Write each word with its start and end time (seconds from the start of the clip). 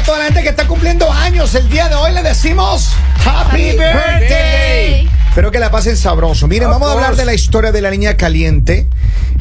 a 0.00 0.02
toda 0.02 0.18
la 0.18 0.24
gente 0.26 0.42
que 0.42 0.48
está 0.48 0.66
cumpliendo 0.66 1.10
años. 1.12 1.54
El 1.54 1.68
día 1.68 1.88
de 1.88 1.94
hoy 1.94 2.14
le 2.14 2.22
decimos 2.22 2.92
Happy, 3.24 3.72
Birthday. 3.72 5.08
Espero 5.28 5.50
que 5.50 5.58
la 5.58 5.70
pasen 5.70 5.96
sabroso. 5.96 6.48
Miren, 6.48 6.68
Of 6.68 6.74
vamos 6.74 6.88
a 6.88 6.92
hablar 6.92 7.16
de 7.16 7.24
la 7.26 7.34
historia 7.34 7.70
de 7.70 7.82
la 7.82 7.90
niña 7.90 8.16
caliente. 8.16 8.86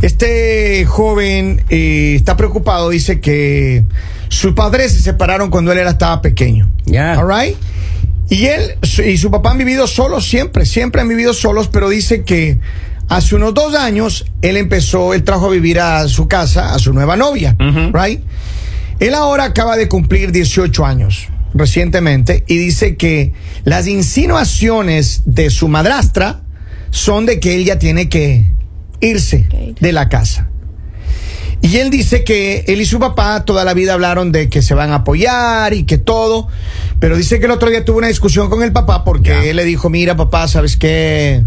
Este 0.01 0.85
joven 0.85 1.63
eh, 1.69 2.15
está 2.15 2.35
preocupado, 2.35 2.89
dice 2.89 3.21
que 3.21 3.85
sus 4.27 4.53
padres 4.53 4.93
se 4.93 5.01
separaron 5.01 5.49
cuando 5.49 5.71
él 5.71 5.77
era, 5.77 5.91
estaba 5.91 6.21
pequeño. 6.21 6.69
All 7.17 7.27
right? 7.27 7.55
Y 8.29 8.45
él 8.47 8.77
y 9.05 9.17
su 9.17 9.31
papá 9.31 9.51
han 9.51 9.57
vivido 9.57 9.87
solos 9.87 10.27
siempre, 10.27 10.65
siempre 10.65 11.01
han 11.01 11.07
vivido 11.07 11.33
solos, 11.33 11.69
pero 11.69 11.89
dice 11.89 12.23
que 12.23 12.59
hace 13.07 13.35
unos 13.35 13.53
dos 13.53 13.75
años 13.75 14.25
él 14.41 14.57
empezó, 14.57 15.13
él 15.13 15.23
trajo 15.23 15.47
a 15.47 15.49
vivir 15.51 15.79
a 15.79 16.07
su 16.09 16.27
casa 16.27 16.73
a 16.73 16.79
su 16.79 16.91
nueva 16.93 17.15
novia, 17.15 17.55
right? 17.93 18.21
Él 18.99 19.13
ahora 19.13 19.45
acaba 19.45 19.77
de 19.77 19.87
cumplir 19.87 20.31
18 20.31 20.85
años 20.85 21.29
recientemente 21.53 22.43
y 22.47 22.57
dice 22.57 22.95
que 22.95 23.33
las 23.63 23.87
insinuaciones 23.87 25.23
de 25.25 25.49
su 25.49 25.67
madrastra 25.67 26.41
son 26.91 27.25
de 27.25 27.39
que 27.39 27.55
él 27.55 27.65
ya 27.65 27.79
tiene 27.79 28.09
que 28.09 28.45
irse 28.99 29.47
de 29.79 29.91
la 29.93 30.09
casa. 30.09 30.47
Y 31.61 31.77
él 31.77 31.89
dice 31.89 32.23
que 32.23 32.63
él 32.67 32.79
y 32.81 32.85
su 32.85 32.99
papá 32.99 33.43
toda 33.43 33.65
la 33.65 33.73
vida 33.73 33.93
hablaron 33.93 34.31
de 34.31 34.47
que 34.49 34.61
se 34.61 34.73
van 34.75 34.91
a 34.91 34.95
apoyar 34.95 35.73
y 35.73 35.83
que 35.83 35.97
todo, 35.97 36.47
pero 36.99 37.17
dice 37.17 37.39
que 37.39 37.45
el 37.47 37.51
otro 37.51 37.69
día 37.69 37.83
tuvo 37.83 37.97
una 37.97 38.07
discusión 38.07 38.49
con 38.49 38.63
el 38.63 38.71
papá 38.71 39.03
porque 39.03 39.49
él 39.49 39.57
le 39.57 39.65
dijo, 39.65 39.89
mira 39.89 40.15
papá, 40.15 40.47
¿sabes 40.47 40.77
qué? 40.77 41.43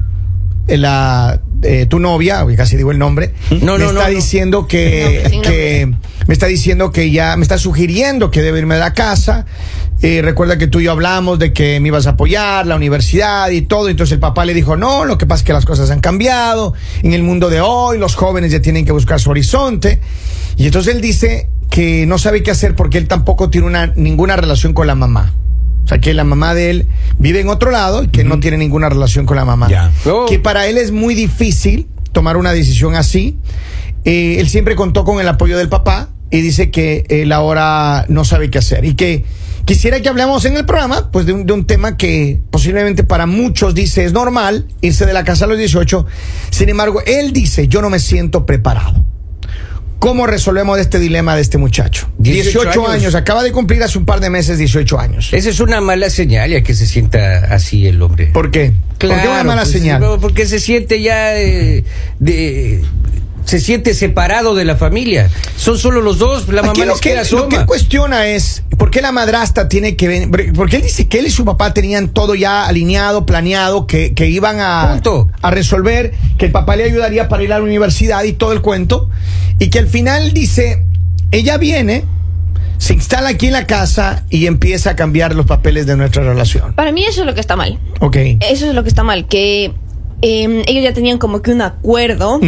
La, 0.69 1.41
eh, 1.63 1.87
tu 1.87 1.99
novia, 1.99 2.45
casi 2.57 2.77
digo 2.77 2.93
el 2.93 2.99
nombre, 2.99 3.33
No, 3.51 3.73
me 3.73 3.85
no, 3.85 3.91
está 3.91 3.93
no, 3.93 4.09
no. 4.09 4.15
diciendo 4.15 4.69
que, 4.69 5.41
que 5.43 5.93
me 6.27 6.35
está 6.35 6.47
diciendo 6.47 6.93
que 6.93 7.11
ya, 7.11 7.37
me 7.37 7.43
está 7.43 7.59
sugiriendo 7.59 8.31
que 8.31 8.43
debo 8.43 8.57
irme 8.57 8.75
de 8.75 8.81
la 8.81 8.95
casa. 8.95 9.47
Eh, 10.03 10.21
recuerda 10.23 10.59
que 10.59 10.67
tú 10.67 10.81
y 10.81 10.85
yo 10.85 10.93
hablamos 10.93 11.39
de 11.39 11.53
que 11.53 11.79
me 11.79 11.89
ibas 11.89 12.07
a 12.07 12.11
apoyar, 12.11 12.67
la 12.67 12.77
universidad 12.77 13.51
y 13.51 13.63
todo. 13.63 13.89
Entonces 13.89 14.15
el 14.15 14.21
papá 14.21 14.45
le 14.45 14.55
dijo, 14.55 14.77
no, 14.77 15.05
lo 15.05 15.19
que 15.19 15.27
pasa 15.27 15.41
es 15.41 15.47
que 15.47 15.53
las 15.53 15.65
cosas 15.65 15.91
han 15.91 16.01
cambiado. 16.01 16.75
En 17.03 17.13
el 17.13 17.23
mundo 17.23 17.51
de 17.51 17.61
hoy, 17.61 17.99
los 17.99 18.15
jóvenes 18.15 18.53
ya 18.53 18.61
tienen 18.61 18.85
que 18.85 18.93
buscar 18.93 19.21
su 19.21 19.31
horizonte. 19.31 20.01
Y 20.57 20.67
entonces 20.67 20.95
él 20.95 21.01
dice 21.01 21.49
que 21.71 22.05
no 22.07 22.19
sabe 22.19 22.43
qué 22.43 22.51
hacer 22.51 22.75
porque 22.75 22.99
él 22.99 23.09
tampoco 23.09 23.49
tiene 23.49 23.67
una, 23.67 23.87
ninguna 23.95 24.37
relación 24.37 24.75
con 24.75 24.87
la 24.87 24.95
mamá. 24.95 25.33
O 25.85 25.89
sea, 25.89 25.99
que 25.99 26.15
la 26.15 26.25
mamá 26.25 26.55
de 26.55 26.71
él 26.71 26.89
vive 27.19 27.41
en 27.41 27.49
otro 27.49 27.71
lado 27.71 28.05
y 28.05 28.09
que 28.09 28.25
no 28.25 28.39
tiene 28.41 28.57
ninguna 28.57 28.89
relación 28.89 29.27
con 29.27 29.37
la 29.37 29.45
mamá. 29.45 29.69
Oh. 30.05 30.27
Que 30.27 30.39
para 30.39 30.67
él 30.67 30.79
es 30.79 30.93
muy 30.93 31.15
difícil 31.15 31.89
tomar 32.13 32.37
una 32.37 32.53
decisión 32.53 32.95
así. 32.95 33.39
Eh, 34.05 34.37
él 34.39 34.49
siempre 34.49 34.75
contó 34.77 35.05
con 35.05 35.21
el 35.21 35.29
apoyo 35.29 35.57
del 35.57 35.69
papá 35.69 36.09
y 36.33 36.41
dice 36.41 36.71
que 36.71 37.05
él 37.09 37.31
ahora 37.31 38.07
no 38.09 38.25
sabe 38.25 38.51
qué 38.51 38.59
hacer 38.59 38.85
y 38.87 38.95
que 38.95 39.25
quisiera 39.67 40.01
que 40.01 40.09
hablemos 40.09 40.45
en 40.47 40.57
el 40.57 40.65
programa 40.65 41.11
pues 41.13 41.27
de 41.27 41.35
un, 41.35 41.47
de 41.47 41.53
un 41.53 41.67
tema 41.67 41.97
que 41.97 42.41
posiblemente 42.51 43.05
para 43.05 43.27
muchos 43.27 43.75
dice 43.75 44.05
es 44.05 44.13
normal 44.13 44.67
irse 44.81 45.07
de 45.07 45.13
la 45.13 45.25
casa 45.25 45.45
a 45.45 45.49
los 45.49 45.59
18 45.59 46.07
sin 46.51 46.71
embargo 46.71 47.03
él 47.07 47.33
dice 47.33 47.69
yo 47.69 47.83
no 47.83 47.91
me 47.91 48.01
siento 48.01 48.47
preparado 48.47 49.05
¿Cómo 50.03 50.27
resolvemos 50.27 50.81
este 50.81 50.99
dilema 50.99 51.37
de 51.37 51.43
este 51.43 51.59
muchacho? 51.59 52.09
18 52.19 52.59
18, 52.59 52.71
años. 52.81 52.89
años. 52.89 53.15
acaba 53.15 53.45
de 53.45 53.53
cumplir 53.53 53.81
hace 53.85 53.99
un 53.99 54.05
par 54.05 54.19
de 54.19 54.31
meses 54.31 54.59
18 54.59 54.99
años. 54.99 55.33
Esa 55.33 55.49
es 55.49 55.61
una 55.61 55.81
mala 55.81 56.11
señal 56.11 56.51
ya 56.51 56.61
que 56.65 56.75
se 56.75 56.89
sienta 56.89 57.55
así 57.55 57.87
el 57.87 58.03
hombre. 58.03 58.27
¿Por 58.33 58.51
qué? 58.51 58.73
¿Por 58.99 59.11
qué 59.11 59.29
una 59.29 59.45
mala 59.45 59.63
pues, 59.63 59.71
señal? 59.71 60.03
Porque 60.21 60.47
se 60.47 60.59
siente 60.59 61.01
ya 61.01 61.39
eh, 61.41 61.85
de, 62.19 62.83
se 63.45 63.61
siente 63.61 63.95
separado 63.95 64.55
de 64.55 64.65
la 64.65 64.77
familia. 64.77 65.31
Son 65.57 65.79
solo 65.79 66.01
los 66.01 66.19
dos, 66.19 66.49
la 66.49 66.63
mamá 66.63 66.73
lo 66.85 66.97
que, 66.97 67.17
lo 67.31 67.49
que 67.49 67.57
él 67.57 67.67
cuestiona 67.67 68.27
es 68.27 68.63
por 68.79 68.91
qué 68.91 69.03
la 69.03 69.13
madrastra 69.13 69.69
tiene 69.69 69.97
que 69.97 70.09
venir. 70.09 70.53
Porque 70.55 70.77
él 70.77 70.83
dice 70.83 71.09
que 71.09 71.19
él 71.19 71.27
y 71.27 71.31
su 71.31 71.45
papá 71.45 71.75
tenían 71.75 72.09
todo 72.09 72.35
ya 72.35 72.67
alineado, 72.67 73.27
planeado, 73.27 73.87
que, 73.87 74.15
que 74.15 74.29
iban 74.29 74.61
a, 74.61 74.91
Punto. 74.93 75.29
a 75.41 75.51
resolver, 75.51 76.15
que 76.39 76.47
el 76.47 76.53
papá 76.53 76.77
le 76.77 76.85
ayudaría 76.85 77.29
para 77.29 77.43
ir 77.43 77.53
a 77.53 77.59
la 77.59 77.65
universidad 77.65 78.25
y 78.25 78.33
todo 78.33 78.53
el 78.53 78.61
cuento. 78.61 79.11
Y 79.59 79.71
que 79.71 79.79
al 79.79 79.89
final 79.89 80.33
dice: 80.33 80.83
ella 81.31 81.57
viene, 81.59 82.05
se 82.79 82.95
instala 82.95 83.29
aquí 83.31 83.47
en 83.47 83.53
la 83.53 83.67
casa 83.67 84.25
y 84.29 84.47
empieza 84.47 84.91
a 84.91 84.97
cambiar 84.97 85.35
los 85.35 85.47
papeles 85.47 85.87
de 85.87 85.97
nuestra 85.97 86.25
relación. 86.25 86.75
Para 86.75 86.91
mí 86.91 87.05
eso 87.05 87.21
es 87.21 87.27
lo 87.27 87.35
que 87.35 87.41
está 87.41 87.55
mal. 87.55 87.79
Ok. 88.01 88.17
Eso 88.41 88.69
es 88.69 88.75
lo 88.75 88.83
que 88.83 88.89
está 88.89 89.05
mal, 89.05 89.29
que 89.29 89.73
eh, 90.23 90.63
ellos 90.67 90.83
ya 90.85 90.93
tenían 90.93 91.19
como 91.19 91.43
que 91.43 91.51
un 91.53 91.63
acuerdo 91.63 92.41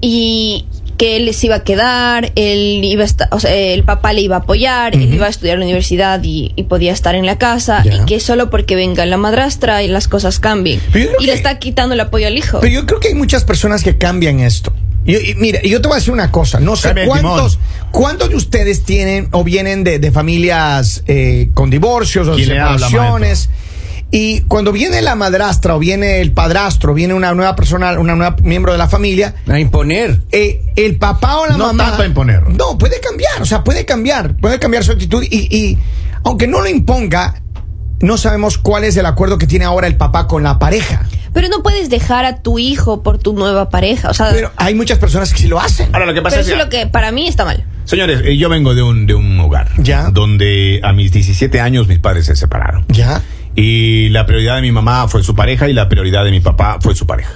y 0.00 0.66
que 0.96 1.16
él 1.16 1.24
les 1.24 1.42
iba 1.44 1.54
a 1.56 1.64
quedar, 1.64 2.30
él 2.34 2.84
iba 2.84 3.02
a 3.02 3.06
estar, 3.06 3.28
o 3.30 3.40
sea, 3.40 3.54
el 3.54 3.84
papá 3.84 4.12
le 4.12 4.20
iba 4.20 4.36
a 4.36 4.40
apoyar, 4.40 4.94
él 4.94 5.14
iba 5.14 5.26
a 5.26 5.30
estudiar 5.30 5.54
en 5.54 5.60
la 5.60 5.64
universidad 5.66 6.22
y, 6.22 6.52
y 6.56 6.64
podía 6.64 6.92
estar 6.92 7.14
en 7.14 7.24
la 7.24 7.38
casa 7.38 7.82
Ya. 7.82 7.94
y 7.94 8.04
que 8.04 8.20
solo 8.20 8.50
porque 8.50 8.74
venga 8.76 9.06
la 9.06 9.16
madrastra 9.16 9.82
y 9.82 9.88
las 9.88 10.08
cosas 10.08 10.40
cambien. 10.40 10.78
Yo 10.92 11.00
Y 11.20 11.24
le 11.24 11.32
está 11.32 11.58
quitando 11.58 11.94
el 11.94 12.00
apoyo 12.00 12.26
al 12.26 12.36
hijo. 12.36 12.60
Pero 12.60 12.72
yo 12.74 12.84
creo 12.84 13.00
que 13.00 13.08
hay 13.08 13.14
muchas 13.14 13.44
personas 13.44 13.82
que 13.82 13.96
cambian 13.96 14.40
esto. 14.40 14.74
Y, 15.06 15.16
y 15.30 15.34
mira, 15.36 15.62
yo 15.62 15.80
te 15.80 15.88
voy 15.88 15.94
a 15.94 15.98
decir 16.00 16.12
una 16.12 16.30
cosa, 16.30 16.60
no 16.60 16.76
sé 16.76 16.88
Cambia 16.88 17.06
cuántos, 17.06 17.58
cuántos 17.90 18.28
de 18.28 18.36
ustedes 18.36 18.82
tienen 18.84 19.28
o 19.30 19.42
vienen 19.42 19.82
de, 19.82 19.98
de 19.98 20.12
familias 20.12 21.02
eh, 21.06 21.48
con 21.54 21.70
divorcios 21.70 22.28
o 22.28 22.34
¿Quién 22.34 22.50
le 22.50 22.58
habla, 22.58 22.86
separaciones. 22.88 23.48
Y 24.12 24.40
cuando 24.42 24.72
viene 24.72 25.02
la 25.02 25.14
madrastra 25.14 25.76
o 25.76 25.78
viene 25.78 26.20
el 26.20 26.32
padrastro, 26.32 26.94
viene 26.94 27.14
una 27.14 27.32
nueva 27.32 27.54
persona, 27.54 27.92
una 27.98 28.16
nueva 28.16 28.36
miembro 28.42 28.72
de 28.72 28.78
la 28.78 28.88
familia, 28.88 29.34
A 29.48 29.58
imponer. 29.60 30.20
eh, 30.32 30.62
el 30.76 30.96
papá 30.96 31.38
o 31.38 31.46
la 31.46 31.56
No 31.56 31.66
mamá. 31.68 31.86
tanto 31.88 32.02
a 32.02 32.06
imponer. 32.06 32.42
No, 32.50 32.76
puede 32.76 32.98
cambiar, 33.00 33.40
o 33.40 33.44
sea, 33.44 33.62
puede 33.62 33.84
cambiar, 33.84 34.36
puede 34.36 34.58
cambiar 34.58 34.82
su 34.82 34.92
actitud. 34.92 35.22
Y, 35.30 35.54
y 35.56 35.78
aunque 36.24 36.48
no 36.48 36.60
lo 36.60 36.68
imponga, 36.68 37.40
no 38.00 38.16
sabemos 38.16 38.58
cuál 38.58 38.82
es 38.84 38.96
el 38.96 39.06
acuerdo 39.06 39.38
que 39.38 39.46
tiene 39.46 39.64
ahora 39.64 39.86
el 39.86 39.96
papá 39.96 40.26
con 40.26 40.42
la 40.42 40.58
pareja. 40.58 41.02
Pero 41.32 41.46
no 41.48 41.62
puedes 41.62 41.88
dejar 41.90 42.24
a 42.24 42.38
tu 42.42 42.58
hijo 42.58 43.04
por 43.04 43.18
tu 43.18 43.32
nueva 43.34 43.68
pareja. 43.70 44.10
O 44.10 44.14
sea, 44.14 44.30
Pero 44.32 44.50
hay 44.56 44.74
muchas 44.74 44.98
personas 44.98 45.32
que 45.32 45.38
sí 45.42 45.46
lo 45.46 45.60
hacen. 45.60 45.88
Ahora 45.94 46.06
lo 46.06 46.14
que 46.14 46.22
pasa 46.22 46.34
pero 46.36 46.40
es 46.42 46.48
eso 46.48 46.56
que, 46.56 46.60
es 46.62 46.64
lo 46.64 46.70
que 46.70 46.86
para 46.90 47.12
mí 47.12 47.28
está 47.28 47.44
mal. 47.44 47.64
señores, 47.84 48.22
eh, 48.24 48.36
yo 48.36 48.48
vengo 48.48 48.74
de 48.74 48.82
un, 48.82 49.06
de 49.06 49.14
un 49.14 49.38
hogar 49.38 49.68
Ya. 49.78 50.10
donde 50.10 50.80
a 50.82 50.92
mis 50.92 51.12
17 51.12 51.60
años 51.60 51.86
mis 51.86 52.00
padres 52.00 52.26
se 52.26 52.34
separaron. 52.34 52.84
Ya. 52.88 53.22
Y 53.56 54.08
la 54.10 54.26
prioridad 54.26 54.56
de 54.56 54.62
mi 54.62 54.72
mamá 54.72 55.08
fue 55.08 55.22
su 55.22 55.34
pareja 55.34 55.68
y 55.68 55.72
la 55.72 55.88
prioridad 55.88 56.24
de 56.24 56.30
mi 56.30 56.40
papá 56.40 56.78
fue 56.80 56.94
su 56.94 57.06
pareja. 57.06 57.32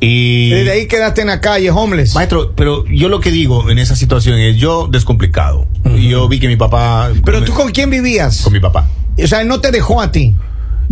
Y 0.00 0.46
Y 0.46 0.50
desde 0.50 0.70
ahí 0.72 0.86
quedaste 0.86 1.20
en 1.20 1.26
la 1.28 1.40
calle, 1.40 1.70
homeless. 1.70 2.14
Maestro, 2.14 2.52
pero 2.56 2.84
yo 2.86 3.08
lo 3.08 3.20
que 3.20 3.30
digo 3.30 3.70
en 3.70 3.78
esa 3.78 3.96
situación 3.96 4.38
es 4.38 4.56
yo 4.56 4.88
descomplicado. 4.90 5.66
Yo 5.96 6.28
vi 6.28 6.40
que 6.40 6.48
mi 6.48 6.56
papá 6.56 7.10
Pero 7.24 7.44
tú 7.44 7.52
con 7.52 7.70
quién 7.70 7.90
vivías? 7.90 8.42
con 8.42 8.52
mi 8.52 8.60
papá. 8.60 8.88
O 9.22 9.26
sea, 9.26 9.42
él 9.42 9.48
no 9.48 9.60
te 9.60 9.70
dejó 9.70 10.00
a 10.00 10.10
ti. 10.10 10.34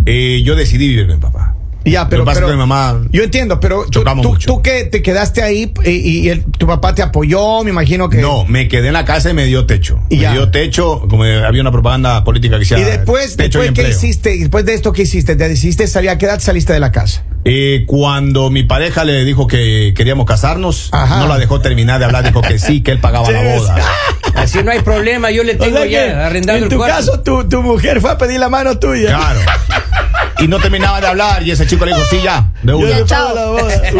Eh, 0.04 0.42
yo 0.44 0.56
decidí 0.56 0.88
vivir 0.88 1.06
con 1.06 1.16
mi 1.16 1.22
papá. 1.22 1.37
Ya, 1.84 2.08
pero, 2.08 2.24
mi 2.24 2.56
mamá 2.56 3.00
yo 3.10 3.22
entiendo, 3.22 3.60
pero 3.60 3.84
tú, 3.84 3.90
chocamos 4.00 4.22
tú, 4.22 4.30
mucho. 4.32 4.46
tú 4.46 4.62
que 4.62 4.84
te 4.84 5.00
quedaste 5.00 5.42
ahí 5.42 5.72
y, 5.86 5.90
y 5.90 6.28
el- 6.28 6.44
tu 6.44 6.66
papá 6.66 6.94
te 6.94 7.02
apoyó, 7.02 7.64
me 7.64 7.70
imagino 7.70 8.08
que. 8.10 8.18
No, 8.18 8.44
me 8.44 8.68
quedé 8.68 8.88
en 8.88 8.92
la 8.92 9.04
casa 9.06 9.30
y 9.30 9.34
me 9.34 9.46
dio 9.46 9.64
techo. 9.64 9.98
Y 10.10 10.16
me 10.16 10.22
ya. 10.22 10.32
dio 10.32 10.50
techo, 10.50 11.00
como 11.08 11.24
había 11.24 11.60
una 11.62 11.70
propaganda 11.72 12.22
política 12.24 12.56
que 12.56 12.60
decía 12.60 12.78
Y 12.78 12.84
después, 12.84 13.36
techo 13.36 13.60
después 13.62 13.70
y 13.70 13.82
¿qué 13.90 13.90
hiciste? 13.96 14.34
Y 14.34 14.40
Después 14.40 14.64
de 14.66 14.74
esto, 14.74 14.92
¿qué 14.92 15.02
hiciste? 15.02 15.34
¿Te 15.36 15.48
decidiste 15.48 15.86
salir? 15.86 16.10
¿A 16.10 16.18
qué 16.18 16.26
edad 16.26 16.40
saliste 16.40 16.72
de 16.74 16.80
la 16.80 16.92
casa? 16.92 17.22
Eh, 17.44 17.84
cuando 17.86 18.50
mi 18.50 18.64
pareja 18.64 19.04
le 19.04 19.24
dijo 19.24 19.46
que 19.46 19.94
queríamos 19.96 20.26
casarnos, 20.26 20.88
Ajá. 20.92 21.20
no 21.20 21.28
la 21.28 21.38
dejó 21.38 21.60
terminar 21.60 21.98
de 22.00 22.04
hablar, 22.04 22.24
dijo 22.24 22.42
que 22.42 22.58
sí, 22.58 22.82
que 22.82 22.90
él 22.90 22.98
pagaba 23.00 23.30
la 23.30 23.42
boda. 23.56 23.76
Así 24.34 24.62
no 24.62 24.70
hay 24.72 24.80
problema, 24.80 25.30
yo 25.30 25.42
le 25.44 25.54
O 25.54 25.58
tengo 25.58 25.76
sea 25.78 25.86
que, 25.86 25.92
ya 25.92 26.26
arrendado 26.26 26.58
en 26.58 26.64
el 26.64 26.70
tu 26.70 26.76
cuarto. 26.76 26.96
caso, 26.96 27.20
tu, 27.20 27.48
tu 27.48 27.62
mujer 27.62 28.00
fue 28.00 28.10
a 28.10 28.18
pedir 28.18 28.40
la 28.40 28.48
mano 28.50 28.78
tuya. 28.78 29.16
Claro. 29.16 29.40
Y 30.40 30.46
no 30.48 30.58
terminaba 30.58 31.00
de 31.00 31.06
hablar 31.08 31.42
y 31.42 31.50
ese 31.50 31.66
chico 31.66 31.84
le 31.84 31.92
dijo, 31.94 32.04
sí, 32.10 32.18
ya, 32.22 32.52
de 32.62 32.74
una. 32.74 32.96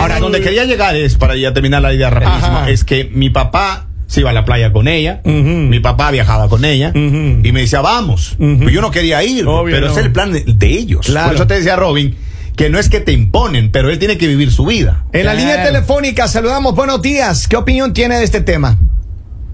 Ahora, 0.01 0.21
donde 0.21 0.41
quería 0.41 0.65
llegar 0.65 0.95
es, 0.97 1.17
para 1.17 1.37
ya 1.37 1.53
terminar 1.53 1.83
la 1.83 1.93
idea 1.93 2.11
rapidísimo, 2.11 2.59
Ajá. 2.59 2.71
es 2.71 2.85
que 2.85 3.05
mi 3.13 3.31
papá 3.31 3.87
se 4.07 4.21
iba 4.21 4.31
a 4.31 4.33
la 4.33 4.45
playa 4.45 4.73
con 4.73 4.89
ella, 4.89 5.21
mi 5.25 5.81
papá 5.81 6.11
viajaba 6.11 6.49
con 6.49 6.65
ella 6.65 6.93
y 6.95 7.53
me 7.53 7.61
decía, 7.61 7.81
vamos. 7.81 8.37
Pero 8.39 8.71
yo 8.71 8.81
no 8.81 8.91
quería 8.91 9.23
ir, 9.25 9.47
Obvio 9.47 9.75
pero 9.75 9.87
no. 9.87 9.93
ese 9.93 10.01
es 10.01 10.07
el 10.07 10.13
plan 10.13 10.33
de, 10.33 10.45
de 10.47 10.67
ellos. 10.69 11.07
Claro. 11.07 11.29
Por 11.29 11.35
eso 11.37 11.47
te 11.47 11.55
decía 11.55 11.77
Robin, 11.77 12.17
que 12.57 12.71
no 12.71 12.79
es 12.79 12.89
que 12.89 13.01
te 13.01 13.13
imponen, 13.13 13.71
pero 13.71 13.91
él 13.91 13.99
tiene 13.99 14.17
que 14.17 14.27
vivir 14.29 14.51
su 14.53 14.65
vida. 14.67 15.05
En 15.13 15.27
la 15.27 15.35
línea 15.35 15.63
telefónica 15.65 16.27
saludamos. 16.29 16.75
Buenos 16.75 17.03
días. 17.03 17.49
¿Qué 17.49 17.57
opinión 17.57 17.93
tiene 17.93 18.17
de 18.19 18.25
este 18.25 18.41
tema? 18.41 18.77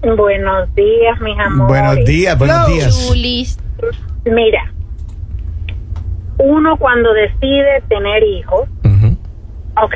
Buenos 0.01 0.73
días, 0.75 1.19
mis 1.21 1.37
amores. 1.39 1.67
Buenos 1.67 2.05
días, 2.05 2.37
buenos 2.37 2.57
Hello, 2.67 2.75
días. 2.75 2.95
Julis. 3.07 3.57
Mira, 4.25 4.71
uno 6.37 6.77
cuando 6.77 7.13
decide 7.13 7.81
tener 7.87 8.23
hijos. 8.23 8.67
¿ok? 9.81 9.95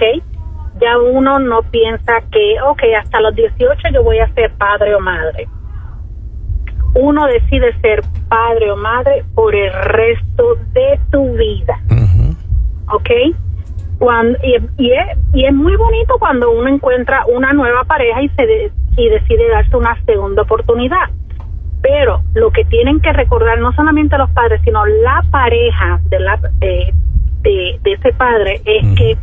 Ya 0.82 0.98
uno 0.98 1.40
no 1.40 1.62
piensa 1.64 2.22
que, 2.32 2.56
ok, 2.66 2.82
hasta 3.02 3.20
los 3.22 3.36
18 3.36 3.80
yo 3.94 4.04
voy 4.04 4.20
a 4.20 4.28
ser 4.34 4.52
padre 4.58 4.94
o 4.96 5.00
madre. 5.00 5.48
Uno 6.96 7.28
decide 7.28 7.74
ser 7.82 8.02
padre 8.28 8.72
o 8.72 8.76
madre 8.76 9.24
por 9.36 9.54
el 9.56 9.72
resto 9.74 10.56
de 10.74 11.00
tu 11.12 11.34
vida, 11.34 11.80
Ujú. 11.92 12.36
¿ok? 12.96 13.10
Cuando, 14.00 14.38
y, 14.44 14.56
y 14.84 14.92
es, 14.92 15.18
y 15.34 15.46
es 15.46 15.54
muy 15.54 15.76
bonito 15.76 16.16
cuando 16.20 16.50
uno 16.52 16.68
encuentra 16.70 17.26
una 17.28 17.54
nueva 17.54 17.84
pareja 17.84 18.22
y, 18.22 18.30
se 18.30 18.46
de- 18.46 18.72
y 18.98 19.10
decide 19.10 19.50
darse 19.50 19.76
una 19.78 19.98
segunda 20.06 20.42
oportunidad. 20.44 21.10
Pero 21.90 22.22
lo 22.36 22.52
que 22.52 22.66
tienen 22.66 23.00
que 23.00 23.12
recordar 23.12 23.58
no 23.58 23.74
solamente 23.74 24.16
los 24.20 24.30
padres, 24.30 24.62
sino 24.64 24.86
la 24.86 25.24
pareja 25.32 26.00
de, 26.10 26.20
la, 26.20 26.40
eh, 26.62 26.94
de, 27.42 27.80
de 27.82 27.94
ese 27.94 28.14
padre 28.14 28.62
es 28.64 28.96
que 28.96 29.18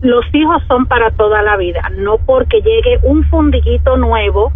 los 0.00 0.24
hijos 0.32 0.62
son 0.66 0.86
para 0.86 1.10
toda 1.10 1.42
la 1.42 1.58
vida. 1.58 1.90
No 1.98 2.16
porque 2.16 2.62
llegue 2.62 2.98
un 3.02 3.24
fundiguito 3.24 3.98
nuevo 3.98 4.50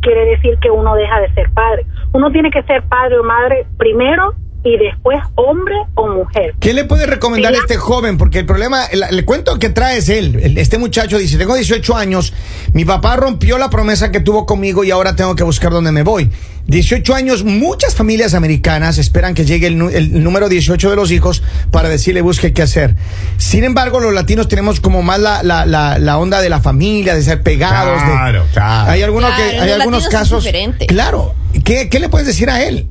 quiere 0.00 0.24
decir 0.24 0.56
que 0.58 0.70
uno 0.70 0.94
deja 0.94 1.20
de 1.20 1.34
ser 1.34 1.50
padre. 1.50 1.84
Uno 2.14 2.30
tiene 2.30 2.50
que 2.50 2.62
ser 2.62 2.82
padre 2.84 3.18
o 3.18 3.24
madre 3.24 3.66
primero 3.76 4.32
y 4.66 4.76
después 4.78 5.18
hombre 5.36 5.74
o 5.94 6.08
mujer. 6.08 6.54
¿Qué 6.60 6.72
le 6.74 6.84
puede 6.84 7.06
recomendar 7.06 7.54
a 7.54 7.58
este 7.58 7.76
joven? 7.76 8.18
Porque 8.18 8.40
el 8.40 8.46
problema, 8.46 8.84
el, 8.86 9.02
el 9.08 9.24
cuento 9.24 9.58
que 9.58 9.68
trae 9.70 9.98
es 9.98 10.08
él. 10.08 10.38
El- 10.42 10.58
Este 10.58 10.78
muchacho 10.78 11.18
dice, 11.18 11.38
tengo 11.38 11.54
18 11.54 11.96
años, 11.96 12.32
mi 12.72 12.84
papá 12.84 13.16
rompió 13.16 13.58
la 13.58 13.70
promesa 13.70 14.10
que 14.10 14.20
tuvo 14.20 14.44
conmigo 14.46 14.82
y 14.84 14.90
ahora 14.90 15.14
tengo 15.16 15.34
que 15.36 15.44
buscar 15.44 15.70
dónde 15.72 15.92
me 15.92 16.02
voy. 16.02 16.30
18 16.66 17.14
años, 17.14 17.44
muchas 17.44 17.94
familias 17.94 18.34
americanas 18.34 18.98
esperan 18.98 19.34
que 19.34 19.44
llegue 19.44 19.68
el, 19.68 20.22
número 20.24 20.48
18 20.48 20.90
de 20.90 20.96
los 20.96 21.12
hijos 21.12 21.44
para 21.70 21.88
decirle 21.88 22.22
busque 22.22 22.52
qué 22.52 22.62
hacer. 22.62 22.96
Sin 23.36 23.62
embargo, 23.62 24.00
los 24.00 24.12
latinos 24.12 24.48
tenemos 24.48 24.80
como 24.80 25.00
más 25.02 25.20
la, 25.20 25.44
la, 25.44 25.64
la, 25.64 25.98
la 26.00 26.18
onda 26.18 26.40
de 26.40 26.48
la 26.48 26.60
familia, 26.60 27.14
de 27.14 27.22
ser 27.22 27.42
pegados. 27.42 28.00
de- 28.00 28.06
Claro, 28.10 28.44
claro. 28.52 28.90
Hay 28.90 29.02
algunos 29.02 29.32
Claro, 29.32 29.50
que, 29.52 29.60
hay 29.60 29.70
algunos 29.70 30.08
casos. 30.08 30.44
Claro. 30.88 31.34
¿Qué, 31.64 31.88
¿Qué 31.88 32.00
le 32.00 32.08
puedes 32.08 32.26
decir 32.26 32.50
a 32.50 32.64
él? 32.64 32.88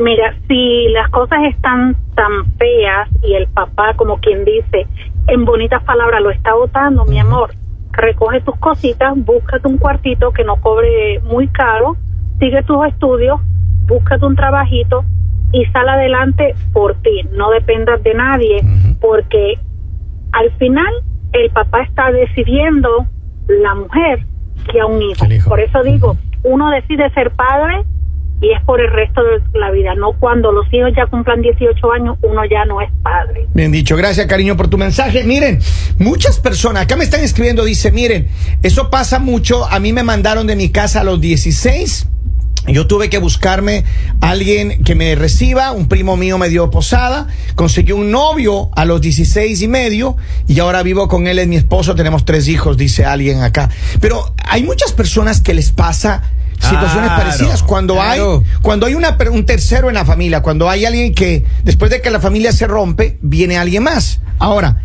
Mira, 0.00 0.34
si 0.48 0.88
las 0.88 1.10
cosas 1.10 1.40
están 1.50 1.94
tan 2.14 2.46
feas 2.56 3.08
y 3.22 3.34
el 3.34 3.46
papá, 3.48 3.94
como 3.94 4.18
quien 4.18 4.44
dice, 4.44 4.86
en 5.26 5.44
bonitas 5.44 5.82
palabras 5.84 6.22
lo 6.22 6.30
está 6.30 6.54
votando, 6.54 7.04
mi 7.04 7.18
amor, 7.18 7.50
recoge 7.92 8.40
tus 8.40 8.56
cositas, 8.56 9.12
búscate 9.16 9.68
un 9.68 9.76
cuartito 9.76 10.32
que 10.32 10.42
no 10.44 10.56
cobre 10.56 11.20
muy 11.20 11.48
caro, 11.48 11.96
sigue 12.38 12.62
tus 12.62 12.86
estudios, 12.86 13.40
búscate 13.86 14.24
un 14.24 14.36
trabajito 14.36 15.04
y 15.52 15.66
sal 15.66 15.88
adelante 15.88 16.54
por 16.72 16.94
ti, 17.02 17.22
no 17.32 17.50
dependas 17.50 18.02
de 18.02 18.14
nadie, 18.14 18.64
porque 19.00 19.58
al 20.32 20.50
final 20.52 20.92
el 21.32 21.50
papá 21.50 21.82
está 21.82 22.10
decidiendo 22.10 23.06
la 23.48 23.74
mujer 23.74 24.24
que 24.70 24.80
a 24.80 24.86
un 24.86 25.02
hijo. 25.02 25.26
Por 25.48 25.60
eso 25.60 25.82
digo, 25.82 26.16
uno 26.42 26.70
decide 26.70 27.10
ser 27.10 27.32
padre 27.32 27.84
y 28.40 28.52
es 28.52 28.64
por 28.64 28.80
el 28.80 28.90
resto 28.90 29.22
de 29.22 29.58
la 29.58 29.70
vida, 29.70 29.94
no 29.94 30.12
cuando 30.18 30.50
los 30.50 30.66
hijos 30.72 30.90
ya 30.96 31.06
cumplan 31.06 31.42
18 31.42 31.92
años, 31.92 32.16
uno 32.22 32.42
ya 32.50 32.64
no 32.64 32.80
es 32.80 32.90
padre. 33.02 33.46
Bien 33.52 33.70
dicho, 33.70 33.96
gracias 33.96 34.26
cariño 34.26 34.56
por 34.56 34.68
tu 34.68 34.78
mensaje. 34.78 35.24
Miren, 35.24 35.60
muchas 35.98 36.40
personas, 36.40 36.84
acá 36.84 36.96
me 36.96 37.04
están 37.04 37.20
escribiendo, 37.20 37.64
dice, 37.64 37.92
miren, 37.92 38.28
eso 38.62 38.90
pasa 38.90 39.18
mucho, 39.18 39.66
a 39.66 39.78
mí 39.78 39.92
me 39.92 40.02
mandaron 40.02 40.46
de 40.46 40.56
mi 40.56 40.70
casa 40.70 41.02
a 41.02 41.04
los 41.04 41.20
16. 41.20 42.08
Yo 42.68 42.86
tuve 42.86 43.08
que 43.08 43.18
buscarme 43.18 43.84
a 44.20 44.30
alguien 44.30 44.84
que 44.84 44.94
me 44.94 45.14
reciba, 45.14 45.72
un 45.72 45.88
primo 45.88 46.16
mío 46.16 46.38
me 46.38 46.48
dio 46.48 46.70
posada, 46.70 47.26
conseguí 47.54 47.92
un 47.92 48.10
novio 48.10 48.70
a 48.76 48.84
los 48.84 49.00
16 49.00 49.60
y 49.62 49.68
medio 49.68 50.16
y 50.46 50.60
ahora 50.60 50.82
vivo 50.82 51.08
con 51.08 51.26
él, 51.26 51.38
es 51.38 51.48
mi 51.48 51.56
esposo, 51.56 51.94
tenemos 51.94 52.24
tres 52.24 52.48
hijos, 52.48 52.76
dice 52.76 53.04
alguien 53.04 53.42
acá. 53.42 53.70
Pero 54.00 54.34
hay 54.46 54.62
muchas 54.62 54.92
personas 54.92 55.40
que 55.40 55.54
les 55.54 55.72
pasa 55.72 56.22
situaciones 56.60 57.10
Claro, 57.10 57.22
parecidas 57.22 57.62
cuando 57.62 57.94
claro. 57.94 58.42
hay 58.46 58.60
cuando 58.62 58.86
hay 58.86 58.94
una, 58.94 59.16
un 59.32 59.44
tercero 59.46 59.88
en 59.88 59.94
la 59.94 60.04
familia, 60.04 60.42
cuando 60.42 60.68
hay 60.70 60.84
alguien 60.84 61.14
que 61.14 61.44
después 61.64 61.90
de 61.90 62.00
que 62.00 62.10
la 62.10 62.20
familia 62.20 62.52
se 62.52 62.66
rompe, 62.66 63.18
viene 63.22 63.56
alguien 63.58 63.82
más. 63.82 64.20
Ahora, 64.38 64.82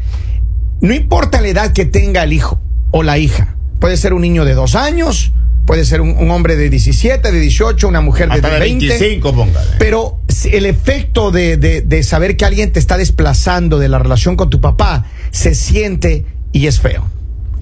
no 0.82 0.94
importa 0.94 1.42
la 1.42 1.48
edad 1.50 1.74
que 1.74 1.86
tenga 1.86 2.24
el 2.24 2.34
hijo 2.34 2.60
o 2.92 3.04
la 3.04 3.18
hija, 3.18 3.56
puede 3.80 3.98
ser 3.98 4.14
un 4.14 4.22
niño 4.22 4.46
de 4.46 4.54
dos 4.54 4.76
años, 4.76 5.32
puede 5.66 5.84
ser 5.86 6.02
un, 6.02 6.10
un 6.18 6.32
hombre 6.32 6.56
de 6.56 6.70
17, 6.70 7.32
de 7.32 7.40
18, 7.40 7.88
una 7.88 8.02
mujer 8.02 8.30
de, 8.30 8.36
Hasta 8.36 8.50
de 8.52 8.60
20. 8.60 8.88
25, 8.88 9.34
póngale. 9.34 9.68
Pero 9.80 10.20
el 10.52 10.66
efecto 10.66 11.32
de, 11.32 11.58
de- 11.58 11.82
de 11.82 12.04
saber 12.04 12.38
que 12.38 12.46
alguien 12.46 12.72
te 12.72 12.80
está 12.80 12.98
desplazando 12.98 13.80
de 13.80 13.90
la 13.90 13.98
relación 14.00 14.36
con 14.36 14.50
tu 14.50 14.62
papá 14.62 15.06
se 15.32 15.56
siente 15.56 16.26
y 16.52 16.68
es 16.68 16.80
feo. 16.80 17.06